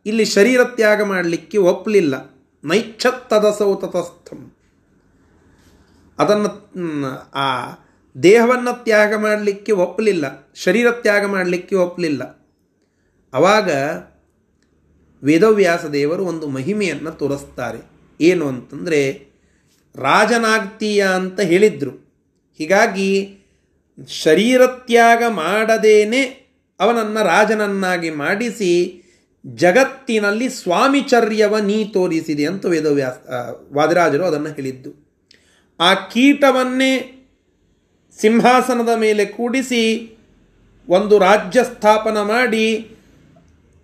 [0.06, 2.30] ಇಲ್ಲಿ ಶರೀರ ತ್ಯಾಗ ಮಾಡಲಿಕ್ಕೆ ಒಪ್ಪಲಿಲ್ಲ.
[2.64, 4.52] ನೈಚ್ಛತ್ತದಸೌ ತತಸ್ಥಂ.
[6.18, 6.48] ಅದನ್ನು
[7.34, 7.72] ಆ
[8.22, 10.52] ದೇಹವನ್ನು ತ್ಯಾಗ ಮಾಡಲಿಕ್ಕೆ ಒಪ್ಪಲಿಲ್ಲ.
[10.54, 12.22] ಶರೀರ ತ್ಯಾಗ ಮಾಡಲಿಕ್ಕೆ ಒಪ್ಪಲಿಲ್ಲ.
[13.32, 13.70] ಅವಾಗ
[15.24, 17.91] ವೇದವ್ಯಾಸ ದೇವರು ಒಂದು ಮಹಿಮೆಯನ್ನು ತೋರಿಸ್ತಾರೆ.
[18.22, 19.00] ಏನು ಅಂತಂದರೆ
[19.94, 21.90] ರಾಜನಾಗ್ತೀಯ ಅಂತ ಹೇಳಿದ್ರು.
[22.58, 23.10] ಹೀಗಾಗಿ
[24.08, 26.22] ಶರೀರತ್ಯಾಗ ಮಾಡದೇನೆ
[26.80, 28.72] ಅವನನ್ನು ರಾಜನನ್ನಾಗಿ ಮಾಡಿಸಿ
[29.46, 33.16] ಜಗತ್ತಿನಲ್ಲಿ ಸ್ವಾಮಿಚರ್ಯವ ನೀ ತೋರಿಸಿದೆ ಅಂತ ವೇದವ್ಯಾಸ
[33.72, 34.90] ವಾದಿರಾಜರು ಅದನ್ನು ಹೇಳಿದ್ದು.
[35.80, 36.92] ಆ ಕೀಟವನ್ನೇ
[38.18, 39.82] ಸಿಂಹಾಸನದ ಮೇಲೆ ಕೂಡಿಸಿ
[40.88, 42.66] ಒಂದು ರಾಜ್ಯ ಸ್ಥಾಪನ ಮಾಡಿ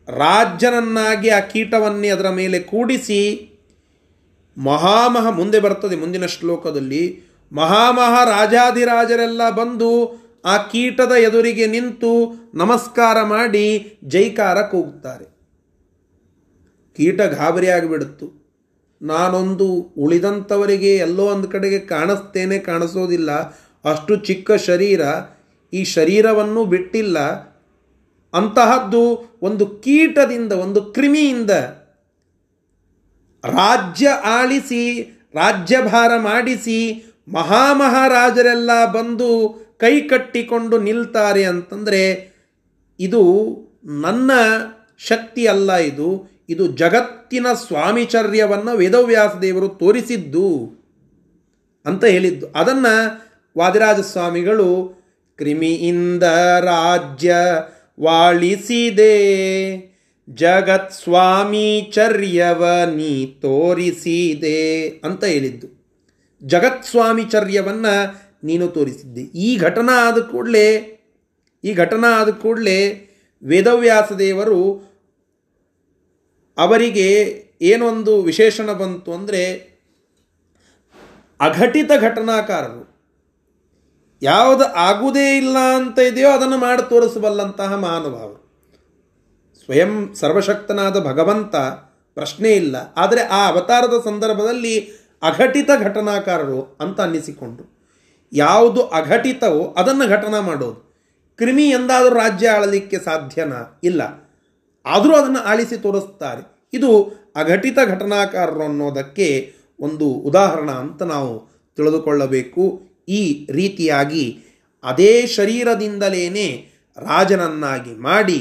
[0.09, 3.20] ರಾಜ್ಯನನ್ನಾಗಿ ಆ ಕೀಟವನ್ನೇ ಅದರ ಮೇಲೆ ಕೂಡಿಸಿ
[4.59, 7.23] ಮಹಾಮಹ ಮುಂದೆ ಬರ್ತದೆ ಮುಂದಿನ ಶ್ಲೋಕದಲ್ಲಿ.
[7.53, 15.25] ಮಹಾಮಹ ರಾಜಾಧಿರಾಜರೆಲ್ಲ ಬಂದು ಆ ಕೀಟದ ಎದುರಿಗೆ ನಿಂತು ನಮಸ್ಕಾರ ಮಾಡಿ ಜೈಕಾರ ಕೂಗುತ್ತಾರೆ.
[16.97, 18.49] ಕೀಟ ಗಾಬರಿಯಾಗಿಬಿಡುತ್ತು
[19.03, 19.67] ನಾನೊಂದು
[19.99, 23.31] ಉಳಿದಂಥವರಿಗೆ ಎಲ್ಲೋ ಒಂದು ಕಡೆಗೆ ಕಾಣಿಸ್ತೇನೆ, ಕಾಣಿಸೋದಿಲ್ಲ.
[23.91, 25.01] ಅಷ್ಟು ಚಿಕ್ಕ ಶರೀರ,
[25.73, 27.19] ಈ ಶರೀರವನ್ನು ಬಿಟ್ಟಿಲ್ಲ.
[28.35, 31.51] ಅಂತಹದ್ದು ಒಂದು ಕೀಟದಿಂದ, ಒಂದು ಕ್ರಿಮಿಯಿಂದ
[33.45, 35.03] ರಾಜ್ಯ ಆಳಿಸಿ,
[35.34, 42.32] ರಾಜ್ಯಭಾರ ಮಾಡಿಸಿ, ಮಹಾಮಹಾರಾಜರೆಲ್ಲ ಬಂದು ಕೈ ಕಟ್ಟಿಕೊಂಡು ನಿಲ್ತಾರೆ ಅಂತಂದರೆ
[43.01, 43.22] ಇದು
[43.84, 44.30] ನನ್ನ
[44.99, 50.78] ಶಕ್ತಿ ಅಲ್ಲ ಇದು ಇದು ಜಗತ್ತಿನ ಸ್ವಾಮಿಚರ್ಯವನ್ನು ವೇದವ್ಯಾಸ ದೇವರು ತೋರಿಸಿದ್ದು
[51.86, 52.47] ಅಂತ ಹೇಳಿದ್ದು.
[52.47, 53.28] ಅದನ್ನು
[53.59, 54.99] ವಾದಿರಾಜ ಸ್ವಾಮಿಗಳು
[55.36, 56.22] ಕ್ರಿಮಿಯಿಂದ
[56.61, 57.34] ರಾಜ್ಯ
[58.01, 59.18] ವಾಳಿಸಿದೆ.
[60.35, 65.66] ಜಗತ್ ಸ್ವಾಮಿಚರ್ಯವ ನೀ ತೋರಿಸಿದೆ ಅಂತ ಹೇಳಿದ್ದು.
[66.45, 69.20] ಜಗತ್ ಸ್ವಾಮಿಚರ್ಯವನ್ನು ನೀನು ತೋರಿಸಿದ್ದೆ.
[69.20, 70.99] ಈ ಘಟನಾ ಆದ ಕೂಡಲೇ,
[71.64, 73.09] ಈ ಘಟನಾ ಆದ ಕೂಡಲೇ
[73.45, 74.89] ವೇದವ್ಯಾಸ ದೇವರು
[76.59, 77.09] ಅವರಿಗೆ
[77.62, 79.55] ಏನೊಂದು ವಿಶೇಷಣ ಬಂತು ಅಂದರೆ,
[81.41, 82.99] ಅಘಟಿತ ಘಟನಾಕಾರರು,
[84.22, 88.47] ಯಾವುದು ಆಗುವುದೇ ಇಲ್ಲ ಅಂತ ಇದೆಯೋ ಅದನ್ನು ಮಾಡಿ ತೋರಿಸಬಲ್ಲಂತಹ ಮಹಾನುಭಾವರು
[89.69, 91.57] ಸ್ವಯಂ ಸರ್ವಶಕ್ತನಾದ ಭಗವಂತ
[92.16, 92.77] ಪ್ರಶ್ನೆ ಇಲ್ಲ.
[92.97, 94.75] ಆದರೆ ಆ ಅವತಾರದ ಸಂದರ್ಭದಲ್ಲಿ
[95.23, 97.64] ಅಘಟಿತ ಘಟನಾಕಾರರು ಅಂತ ಅನ್ನಿಸಿಕೊಂಡು,
[98.33, 100.81] ಯಾವುದು ಅಘಟಿತವೋ ಅದನ್ನು ಘಟನಾ ಮಾಡೋದು.
[101.37, 103.81] ಕ್ರಿಮಿ ಎಂದಾದರೂ ರಾಜ್ಯ ಆಳಲಿಕ್ಕೆ ಸಾಧ್ಯನಾ?
[103.85, 104.03] ಇಲ್ಲ.
[104.87, 106.43] ಆದರೂ ಅದನ್ನು ಆಳಿಸಿ ತೋರಿಸ್ತಾರೆ.
[106.73, 106.91] ಇದು
[107.37, 109.29] ಅಘಟಿತ ಘಟನಾಕಾರರು ಅನ್ನೋದಕ್ಕೆ
[109.81, 111.33] ಒಂದು ಉದಾಹರಣ ಅಂತ ನಾವು
[111.77, 112.64] ತಿಳಿದುಕೊಳ್ಳಬೇಕು.
[113.09, 114.25] ಈ ರೀತಿಯಾಗಿ
[114.85, 116.25] ಅದೇ ಶರೀರದಿಂದಲೇ
[116.97, 118.39] ರಾಜನನ್ನಾಗಿ ಮಾಡಿ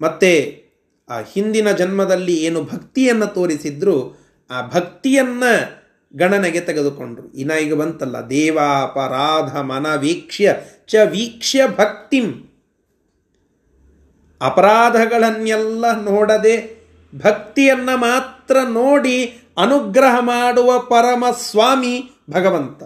[0.00, 0.62] ಮತ್ತೆ
[1.10, 4.16] ಆ ಹಿಂದಿನ ಜನ್ಮದಲ್ಲಿ ಏನು ಭಕ್ತಿಯನ್ನು ತೋರಿಸಿದ್ರು,
[4.50, 5.78] ಆ ಭಕ್ತಿಯನ್ನು
[6.16, 7.32] ಗಣನೆಗೆ ತೆಗೆದುಕೊಂಡ್ರು.
[7.32, 12.32] ಇನ್ನ ಈಗ ಬಂತಲ್ಲ ದೇವಾಪರಾಧ ಮನ ವೀಕ್ಷ್ಯ ಚ ವೀಕ್ಷ್ಯ ಭಕ್ತಿಂ.
[14.40, 16.78] ಅಪರಾಧಗಳನ್ನೆಲ್ಲ ನೋಡದೆ
[17.24, 22.82] ಭಕ್ತಿಯನ್ನು ಮಾತ್ರ ನೋಡಿ ಅನುಗ್ರಹ ಮಾಡುವ ಪರಮ ಸ್ವಾಮಿ ಭಗವಂತ.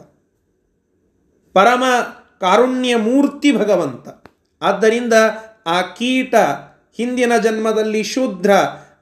[1.52, 1.84] ಪರಮ
[2.40, 4.08] ಕಾರುಣ್ಯ ಮೂರ್ತಿ ಭಗವಂತ.
[4.62, 5.12] ಆದ್ದರಿಂದ
[5.66, 6.34] ಆ ಕೀಟ
[6.97, 8.51] ಹಿಂದಿನ ಜನ್ಮದಲ್ಲಿ ಶೂದ್ರ,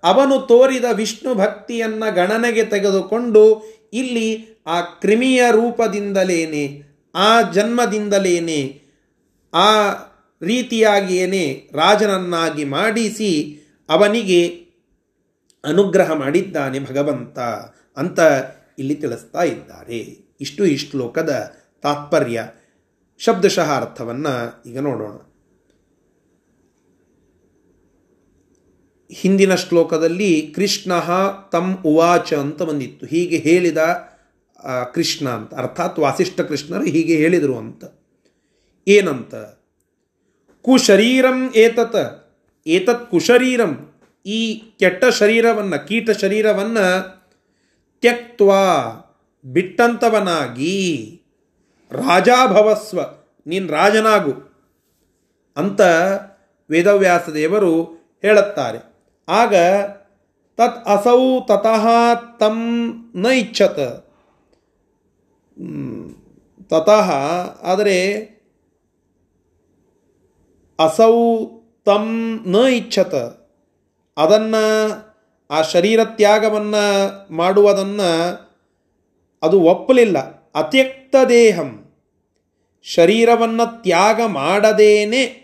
[0.03, 3.63] ಅವನು ತೋರಿದ ವಿಷ್ಣು ಭಕ್ತಿಯನ್ನು ಗಣನೆಗೆ ತೆಗೆದುಕೊಂಡು
[3.93, 6.83] ಇಲ್ಲಿ ಆ ಕ್ರಿಮಿಯ ರೂಪದಿಂದಲೇನೆ,
[7.15, 8.83] ಆ ಜನ್ಮದಿಂದಲೇನೆ,
[9.55, 9.91] ಆ
[10.43, 14.71] ರೀತಿಯಾಗಿಯೇನೆ ರಾಜನನ್ನಾಗಿ ಮಾಡಿಸಿ ಅವನಿಗೆ
[15.65, 17.39] ಅನುಗ್ರಹ ಮಾಡಿದ್ದಾನೆ ಭಗವಂತ
[17.97, 18.21] ಅಂತ
[18.79, 19.99] ಇಲ್ಲಿ ತಿಳಿಸ್ತಾ ಇದ್ದಾರೆ.
[20.41, 22.45] ಇಷ್ಟು ಈ ಶ್ಲೋಕದ ತಾತ್ಪರ್ಯ.
[23.19, 25.30] ಶಬ್ದಶಃ ಅರ್ಥವನ್ನು ಈಗ ನೋಡೋಣ.
[29.11, 30.93] ಹಿಂದಿನ ಶ್ಲೋಕದಲ್ಲಿ ಕೃಷ್ಣ
[31.53, 33.07] ತಮ್ ಉವಾಚ ಅಂತ ಬಂದಿತ್ತು.
[33.07, 33.79] ಹೀಗೆ ಹೇಳಿದ
[34.95, 35.55] ಕೃಷ್ಣ ಅಂತ.
[35.55, 37.85] ಅರ್ಥಾತ್ ವಾಸಿಷ್ಠ ಕೃಷ್ಣರು ಹೀಗೆ ಹೇಳಿದರು ಅಂತ.
[38.89, 39.35] ಏನಂತ?
[40.63, 42.33] ಕುಶರೀರಂ ಏತತ್.
[42.67, 43.93] ಏತತ್ ಕುಶರೀರಂ.
[44.27, 47.21] ಈ ಕೆಟ್ಟ ಶರೀರವನ್ನು, ಕೀಟ ಶರೀರವನ್ನು
[48.01, 48.53] ತ್ಯಕ್ತ್ವ
[49.45, 51.07] ಬಿಟ್ಟಂಥವನಾಗಿ
[51.93, 53.01] ರಾಜಾಭವಸ್ವ
[53.47, 54.33] ನೀನು ರಾಜನಾಗು
[55.57, 55.81] ಅಂತ
[56.71, 57.85] ವೇದವ್ಯಾಸ ದೇವರು
[58.23, 58.90] ಹೇಳುತ್ತಾರೆ.
[59.31, 59.57] ಆಗ
[60.57, 61.89] ತತ್ ಅಸೌ ತತಃ
[62.39, 62.59] ತಂ
[63.17, 63.79] ನ ಇಚ್ಛತ
[66.65, 67.11] ತತಃ
[67.63, 67.97] ಆದರೆ
[70.79, 71.47] ಅಸೌ
[71.85, 72.05] ತಂ
[72.47, 73.15] ನ ಇಚ್ಛತ
[74.17, 74.65] ಅದನ್ನು
[75.51, 76.83] ಆ ಶರೀರ ತ್ಯಾಗವನ್ನು
[77.33, 78.11] ಮಾಡುವುದನ್ನು
[79.43, 80.19] ಅದು ಒಪ್ಪಲಿಲ್ಲ.
[80.55, 81.87] ಅತ್ಯಕ್ತ ದೇಹಂ.
[82.83, 85.40] ಶರೀರವನ್ನು ತ್ಯಾಗ ಮಾಡದೇನೆ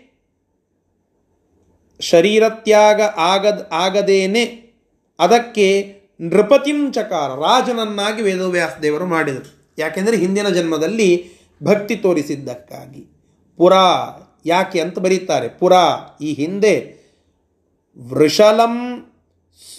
[1.99, 4.45] ಶರೀರ ತ್ಯಾಗ ಆಗದ, ಆಗದೇನೆ
[5.19, 9.75] ಅದಕ್ಕೆ ನೃಪತಿಂಚಕಾರ ರಾಜನನ್ನಾಗಿ ವೇದವ್ಯಾಸ ದೇವರು ಮಾಡಿದರು.
[9.77, 11.29] ಯಾಕೆಂದರೆ ಹಿಂದಿನ ಜನ್ಮದಲ್ಲಿ
[11.63, 13.05] ಭಕ್ತಿ ತೋರಿಸಿದ್ದಕ್ಕಾಗಿ.
[13.57, 15.47] ಪುರಾ, ಯಾಕೆ ಅಂತ ಬರೀತಾರೆ.
[15.47, 16.97] ಪುರಾ, ಈ ಹಿಂದೆ
[18.09, 19.05] ವೃಷಲಂ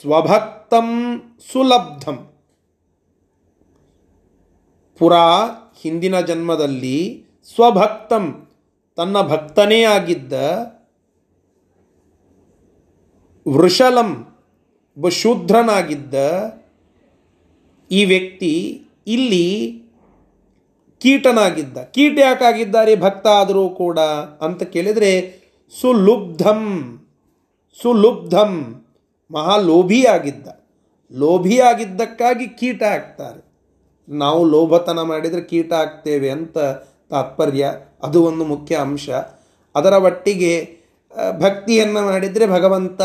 [0.01, 1.19] ಸ್ವಭಕ್ತಂ
[1.53, 2.31] ಸುಲಬ್ಧಂ.
[4.99, 5.49] ಪುರಾ,
[5.83, 8.49] ಹಿಂದಿನ ಜನ್ಮದಲ್ಲಿ ಸ್ವಭಕ್ತಂ,
[8.97, 10.33] ತನ್ನ ಭಕ್ತನೇ ಆಗಿದ್ದ
[13.57, 14.11] ವೃಷಲಂ
[15.21, 16.15] ಶೂದ್ರನಾಗಿದ್ದ
[17.91, 18.53] ಈ ವ್ಯಕ್ತಿ
[19.07, 19.47] ಇಲ್ಲಿ
[21.01, 21.79] ಕೀಟನಾಗಿದ್ದ.
[21.95, 23.99] ಕೀಟ ಯಾಕಾಗಿದ್ದಾರೆ ಭಕ್ತ ಆದರೂ ಕೂಡ
[24.47, 25.11] ಅಂತ ಕೇಳಿದರೆ
[25.75, 26.63] ಸುಲುಬ್ಧಂ
[27.79, 28.53] ಸುಲುಬ್ಧಂ
[29.31, 30.49] ಮಹಾಲೋಭಿಯಾಗಿದ್ದ.
[31.13, 33.41] ಲೋಭಿಯಾಗಿದ್ದಕ್ಕಾಗಿ ಕೀಟ ಆಗ್ತಾರೆ
[34.09, 36.59] ನಾವು ಲೋಭತನ ಮಾಡಿದರೆ ಕೀಟ ಆಗ್ತೇವೆ ಅಂತ
[37.11, 37.65] ತಾತ್ಪರ್ಯ,
[38.03, 39.09] ಅದು ಒಂದು ಮುಖ್ಯ ಅಂಶ.
[39.75, 40.53] ಅದರ ಒಟ್ಟಿಗೆ
[41.41, 43.01] ಭಕ್ತಿಯನ್ನು ಮಾಡಿದರೆ ಭಗವಂತ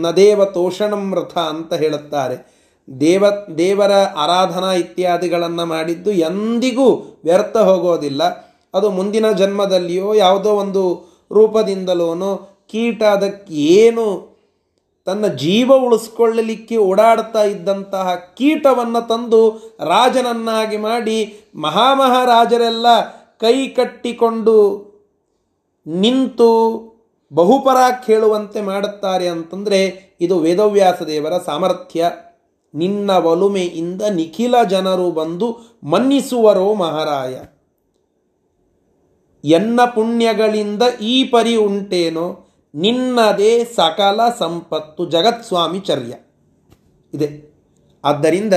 [0.00, 2.54] ನದೇವ ತೋಷಣಂ ರಥ ಅಂತ ಹೇಳುತ್ತಾರೆ.
[3.00, 3.24] ದೇವ,
[3.58, 8.22] ದೇವರ ಆರಾಧನಾ ಇತ್ಯಾದಿಗಳನ್ನು ಮಾಡಿದ್ದು ಎಂದಿಗೂ ವ್ಯರ್ಥ ಹೋಗೋದಿಲ್ಲ.
[8.74, 14.34] ಅದು ಮುಂದಿನ ಜನ್ಮದಲ್ಲಿಯೋ ಯಾವುದೋ ಒಂದು ರೂಪದಿಂದಲೋ ಕೀಟ ಅದಕ್ಕೆ ಏನು
[15.04, 22.86] ತನ್ನ ಜೀವ ಉಳಿಸ್ಕೊಳ್ಳಲಿಕ್ಕೆ ಓಡಾಡ್ತಾ ಇದ್ದಂತಹ ಕೀಟವನ್ನು ತಂದು ರಾಜನನ್ನಾಗಿ ಮಾಡಿ ಮಹಾಮಹಾರಾಜರೆಲ್ಲ
[23.40, 24.84] ಕೈ ಕಟ್ಟಿಕೊಂಡು
[25.86, 26.93] ನಿಂತು
[27.32, 32.10] ಬಹುಪರ ಕೇಳುವಂತೆ ಮಾಡುತ್ತಾರೆ ಅಂತಂದರೆ, ಇದು ವೇದವ್ಯಾಸ ದೇವರ ಸಾಮರ್ಥ್ಯ.
[32.74, 37.40] ನಿನ್ನ ಒಲುಮೆಯಿಂದ ನಿಖಿಲ ಜನರು ಬಂದು ಮನ್ನಿಸುವರೋ ಮಹಾರಾಯ.
[39.48, 46.14] ಎನ್ನ ಪುಣ್ಯಗಳಿಂದ ಈ ಪರಿ ಉಂಟೇನೋ, ನಿನ್ನದೇ ಸಕಲ ಸಂಪತ್ತು ಜಗತ್ಸ್ವಾಮಿ ಚರ್ಯ.
[47.14, 47.54] ಇದೆ.
[48.04, 48.54] ಆದ್ದರಿಂದ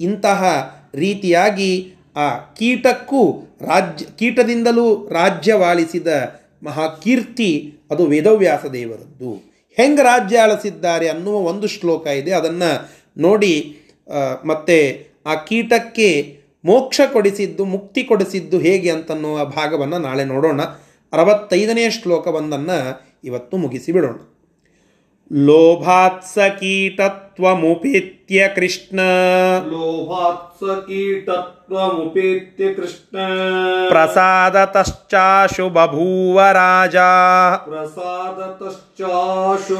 [0.00, 6.06] ಇಂತಹ ರೀತಿಯಾಗಿ ಆ ಕೀಟಕ್ಕೂ ರಾಜ್ಯ, ಕೀಟದಿಂದಲೂ ರಾಜ್ಯವಾಳಿಸಿದ
[6.62, 7.50] ಮಹಾಕೀರ್ತಿ,
[7.90, 9.30] ಅದು ವೇದವ್ಯಾಸ ದೇವರದ್ದು
[9.76, 12.32] ಹೆಂಗೆ ರಾಜ್ಯ ಆಳಿಸಿದ್ದಾರೆ ಅನ್ನುವ ಒಂದು ಶ್ಲೋಕ ಇದೆ.
[12.32, 12.70] ಅದನ್ನು
[13.20, 13.54] ನೋಡಿ
[14.44, 14.78] ಮತ್ತೆ
[15.26, 16.08] ಆ ಕೀಟಕ್ಕೆ
[16.64, 20.62] ಮೋಕ್ಷ ಕೊಡಿಸಿದ್ದು, ಮುಕ್ತಿ ಕೊಡಿಸಿದ್ದು ಹೇಗೆ ಅಂತನ್ನುವ ಭಾಗವನ್ನು ನಾಳೆ ನೋಡೋಣ.
[21.12, 22.78] ಅರವತ್ತೈದನೇ ಶ್ಲೋಕವೊಂದನ್ನು
[23.24, 24.16] ಇವತ್ತು ಮುಗಿಸಿ ಬಿಡೋಣ.
[25.30, 26.38] ಲೋಭಾತ್ಸ
[27.36, 29.00] ಕೀಟತ್ವಮುಪೇತ್ಯ ಕೃಷ್ಣ.
[30.80, 33.16] ಕೀಟತ್ವಮುಪೇತ್ಯ ಕೃಷ್ಣ.
[33.88, 36.96] ಪ್ರಸಾದತಶ್ಚಾಶು ಬಭೂವ ರಾಜ.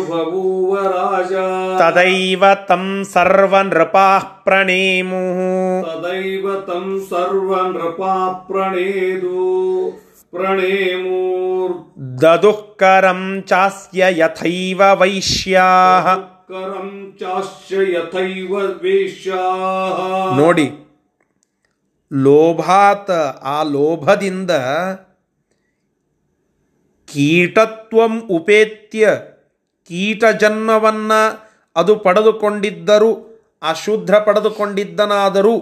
[0.03, 1.33] ಬಭೂವ ರಾಜ.
[1.79, 5.83] ತದೈವ ತಂ ಸರ್ವ ನೃಪಾಃ ಪ್ರಣೇಮು
[6.67, 9.37] ತಂ ಸರ್ವ ನೃಪಾ ಪ್ರಣೇದು
[10.31, 11.73] ಪ್ರಣೇಮೂರ್.
[12.23, 16.36] ದದುಃಕರಂ ಚಾಸ್ಯ ಯಥೈವ ವೈಶ್ಯಾಃ
[20.37, 20.67] ನೋಡಿ,
[22.11, 23.11] ಲೋಭಾತ
[23.55, 24.51] ಆ ಲೋಭದಿಂದ
[27.09, 29.05] ಕೀಟತ್ವಂ ಉಪೇತ್ಯ
[29.91, 31.13] ಕೀಟ ಜನ್ಮವನ್ನ
[31.77, 33.11] ಅದು ಪಡೆದುಕೊಂಡಿದ್ದರು
[33.63, 35.55] ಆ ಶೂದ್ರ ಪಡೆದುಕೊಂಡಿದ್ದನಾದರೂ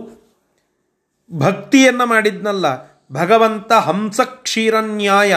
[1.30, 2.66] ಭಕ್ತಿಯನ್ನು ಮಾಡಿದ್ನಲ್ಲ,
[3.12, 5.32] ಭಗವಂತ ಹಂಸ ಕ್ಷೀರನ್ಯಾಯ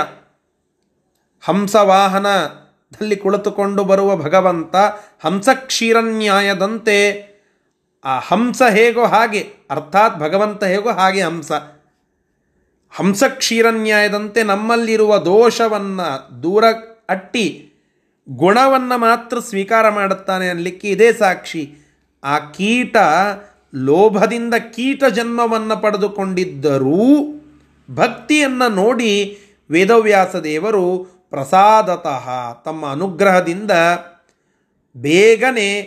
[2.87, 4.75] ಹಂಸವಾಹನದಲ್ಲಿ ಕುಳಿತುಕೊಂಡು ಬರುವ ಭಗವಂತ
[5.23, 6.97] ಹಂಸ ಕ್ಷೀರನ್ಯಾಯದಂತೆ
[8.05, 11.51] ಆ ಹಂಸ ಹೇಗೋ ಹಾಗೆ, ಅರ್ಥಾತ್ ಭಗವಂತ ಹೇಗೋ ಹಾಗೆ ಹಂಸ.
[12.93, 16.07] ಹಂಸ ಕ್ಷೀರನ್ಯಾಯದಂತೆ ನಮ್ಮಲ್ಲಿರುವ ದೋಷವನ್ನು
[16.43, 16.63] ದೂರ
[17.09, 17.47] ಅಟ್ಟಿ,
[18.27, 21.63] ಗುಣವನ್ನು ಮಾತ್ರ ಸ್ವೀಕಾರ ಮಾಡುತ್ತಾನೆ ಅನ್ನಲಿಕ್ಕೆ ಇದೇ ಸಾಕ್ಷಿ.
[22.23, 22.95] ಆ ಕೀಟ
[23.75, 27.03] ಲೋಭದಿಂದ ಕೀಟ ಜನ್ಮವನ್ನು ಪಡೆದುಕೊಂಡಿದ್ದರೂ
[27.89, 29.11] ಭಕ್ತಿಯನ್ನು ನೋಡಿ
[29.69, 33.71] ವೇದವ್ಯಾಸ ದೇವರು ಪ್ರಸಾದತಃ ತಮ್ಮ ಅನುಗ್ರಹದಿಂದ
[34.97, 35.81] ಬೇಗನೆ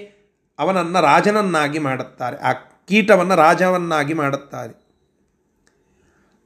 [0.58, 2.36] ಅವನನ್ನು ರಾಜನನ್ನಾಗಿ ಮಾಡುತ್ತಾರೆ.
[2.36, 2.52] ಆ
[2.88, 4.80] ಕೀಟವನ್ನು ರಾಜವನ್ನಾಗಿ ಮಾಡುತ್ತಾರೆ.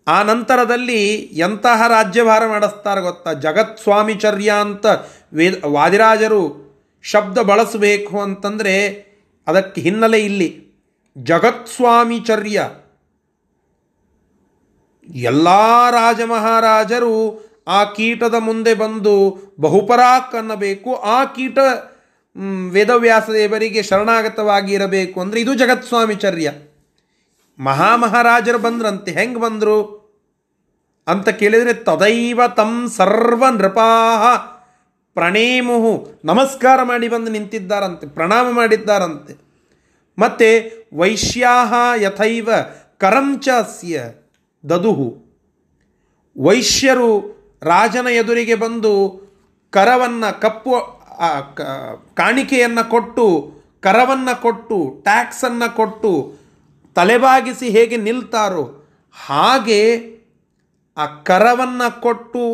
[0.08, 3.32] ಆ ನಂತರದಲ್ಲಿ ಎಂತಹ ರಾಜ್ಯಭಾರ ಮಾಡಿಸ್ತಾರೆ ಗೊತ್ತಾ?
[3.32, 4.86] ಜಗತ್ ಸ್ವಾಮಿಚರ್ಯ ಅಂತ
[5.32, 6.64] ವೇದ ವಾದಿರಾಜರು
[7.02, 9.04] ಶಬ್ದ ಬಳಸಬೇಕು ಅಂತಂದರೆ
[9.46, 10.64] ಅದಕ್ಕೆ ಹಿನ್ನೆಲೆ ಇಲ್ಲಿ
[11.22, 12.70] ಜಗತ್ ಸ್ವಾಮಿಚರ್ಯ
[15.08, 15.48] ಎಲ್ಲ
[15.90, 21.58] ರಾಜ ಮಹಾರಾಜರು ಆ ಕೀಟದ ಮುಂದೆ ಬಂದು ಬಹುಪರಾಕ್ ಅನ್ನಬೇಕು ಆ ಕೀಟ
[22.70, 26.52] ವೇದವ್ಯಾಸ ದೇವರಿಗೆ ಶರಣಾಗತವಾಗಿ ಇರಬೇಕು ಅಂದರೆ ಇದು ಜಗತ್ಸ್ವಾಮಿಚರ್ಯ
[27.58, 30.04] ಮಹಾಮಹಾರಾಜರು ಬಂದ್ರಂತೆ, ಹೆಂಗೆ ಬಂದರು?
[31.08, 34.36] ಅಂತ ಕೇಳಿದರೆ, ತದೈವ ತಂ ಸರ್ವ ನೃಪಾಹ
[35.14, 36.20] ಪ್ರಣೇಮುಹು.
[36.24, 39.38] ನಮಸ್ಕಾರ ಮಾಡಿ ಬಂದು ನಿಂತಿದ್ದಾರಂತೆ, ಪ್ರಣಾಮ ಮಾಡಿದ್ದಾರಂತೆ.
[40.18, 42.50] ಮತ್ತೆ, ವೈಶ್ಯಾಹ ಯಥೈವ
[42.98, 44.04] ಕರಂಚಾಸ್ಯ
[44.68, 45.24] ದದುಹು.
[46.42, 47.33] ವೈಶ್ಯರು
[47.64, 48.92] ರಾಜನ ಎದುರಿಗೆ ಬಂದು
[49.72, 50.72] ಕರವನ್ನು ಕಪ್ಪು
[52.14, 53.26] ಕಾಣಿಕೆಯನ್ನು ಕೊಟ್ಟು,
[53.80, 56.12] ಕರವನ್ನು ಕೊಟ್ಟು, ಟ್ಯಾಕ್ಸನ್ನು ಕೊಟ್ಟು
[56.96, 58.64] ತಲೆಬಾಗಿಸಿ ಹೇಗೆ ನಿಲ್ತಾರೋ
[59.26, 59.80] ಹಾಗೆ
[60.96, 62.44] ಆ ಕರವನ್ನು ಕೊಟ್ಟು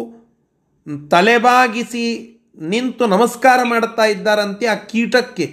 [1.10, 2.04] ತಲೆಬಾಗಿಸಿ
[2.58, 5.46] ನಿಂತು ನಮಸ್ಕಾರ ಮಾಡುತ್ತಾ ಇದ್ದಾರಂತೆ ಆ ಕೀಟಕ್ಕೆ.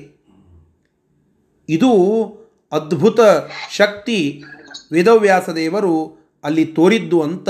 [1.69, 1.91] ಇದು
[2.71, 3.19] ಅದ್ಭುತ
[3.71, 4.43] ಶಕ್ತಿ
[4.91, 5.95] ವೇದವ್ಯಾಸ ದೇವರು
[6.43, 7.49] ಅಲ್ಲಿ ತೋರಿದ್ದು ಅಂತ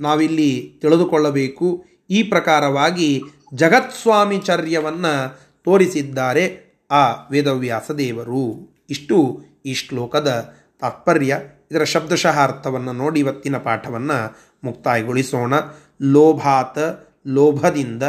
[0.00, 1.84] ನಾವಿಲ್ಲಿ ತಿಳಿದುಕೊಳ್ಳಬೇಕು.
[2.10, 3.22] ಈ ಪ್ರಕಾರವಾಗಿ
[3.54, 11.40] ಜಗತ್ಸ್ವಾಮಿಚರ್ಯವನ್ನು ತೋರಿಸಿದ್ದಾರೆ ಆ ವೇದವ್ಯಾಸ ದೇವರು ಇಷ್ಟು ಈ ಶ್ಲೋಕದ ತಾತ್ಪರ್ಯ.
[11.70, 15.54] ಇದರ ಶಬ್ದಶಃ ಅರ್ಥವನ್ನು ನೋಡಿ ಇವತ್ತಿನ ಪಾಠವನ್ನು ಮುಕ್ತಾಯಗೊಳಿಸೋಣ.
[16.02, 16.78] ಲೋಭಾತ
[17.26, 18.02] ಲೋಭದಿಂದ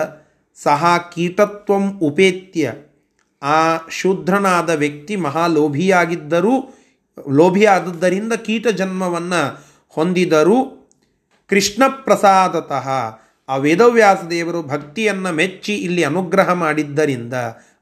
[0.63, 2.73] ಸಹ ಕೀಟತ್ವಂ ಉಪೇತ್ಯ.
[3.43, 6.73] ಆ ಶೂದ್ರನಾದ ವ್ಯಕ್ತಿ ಮಹಾಲೋಭಿಯಾಗಿದ್ದರೂ
[7.29, 10.76] ಲೋಭಿಯಾದದ್ದರಿಂದ ಕೀಟ ಜನ್ಮವನ್ನು ಹೊಂದಿದರೂ
[11.49, 12.87] ಕೃಷ್ಣ ಪ್ರಸಾದತಃ
[13.49, 17.33] ಆ ವೇದವ್ಯಾಸ ದೇವರು ಭಕ್ತಿಯನ್ನು ಮೆಚ್ಚಿ ಇಲ್ಲಿ ಅನುಗ್ರಹ ಮಾಡಿದ್ದರಿಂದ,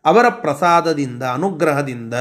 [0.06, 2.14] ಅವರ ಪ್ರಸಾದದಿಂದ, ಅನುಗ್ರಹದಿಂದ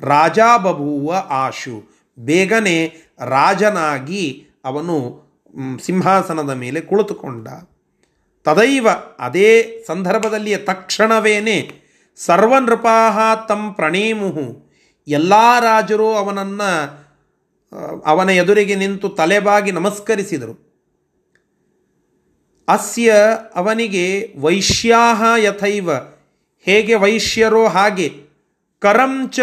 [0.00, 1.76] ರಾಜ ಬಭೂವ ಆಶು
[2.18, 2.92] ಬೇಗನೆ
[3.26, 4.96] ರಾಜನಾಗಿ ಅವನು
[5.84, 7.48] ಸಿಂಹಾಸನದ ಮೇಲೆ ಕುಳಿತುಕೊಂಡ.
[8.44, 11.70] ತದೈವ ಅದೇ ಸಂದರ್ಭದಲ್ಲಿಯ ತಕ್ಷಣವೇನೆ
[12.16, 13.18] ಸರ್ವನೃಪಾಹ
[13.48, 14.70] ತಂ ಪ್ರಣೇಮುಹು,
[15.08, 16.70] ಎಲ್ಲ ರಾಜರು ಅವನನ್ನು
[18.06, 20.70] ಅವನ ಎದುರಿಗೆ ನಿಂತು ತಲೆಬಾಗಿ ನಮಸ್ಕರಿಸಿದರು.
[22.68, 23.14] ಅಸ್ಯ
[23.54, 25.90] ಅವನಿಗೆ ವೈಶ್ಯಾಹ ಯಥೈವ,
[26.60, 28.22] ಹೇಗೆ ವೈಶ್ಯರೋ ಹಾಗೆ
[28.78, 29.40] ಕರಂಚ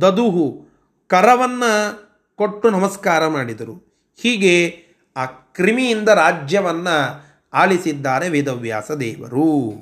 [0.00, 0.66] ದದುಹು,
[1.06, 2.04] ಕರವನ್ನು
[2.36, 4.04] ಕೊಟ್ಟು ನಮಸ್ಕಾರ ಮಾಡಿದರು.
[4.16, 4.84] ಹೀಗೆ
[5.16, 9.74] ಆ ಕ್ರಿಮಿಯಿಂದ ರಾಜ್ಯವನ್ನು ಆಳಿಸಿದ್ದಾರೆ ವೇದವ್ಯಾಸ ದೇವರು.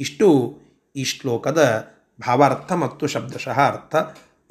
[0.00, 0.58] ಇಷ್ಟು
[0.96, 3.96] ಈ ಶ್ಲೋಕದ ಭಾವಾರ್ಥ ಮತ್ತು ಶಬ್ದಶಃ ಅರ್ಥ.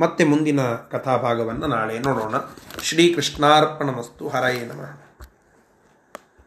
[0.02, 2.36] ಮತ್ತೆ ಮುಂದಿನ ಕಥಾಭಾಗವನ್ನು ನಾಳೆ ನೋಡೋಣ.
[2.82, 4.30] ಶ್ರೀಕೃಷ್ಣಾರ್ಪಣಮಸ್ತು.
[4.30, 5.11] ಹರಯೇ ನಮಃ.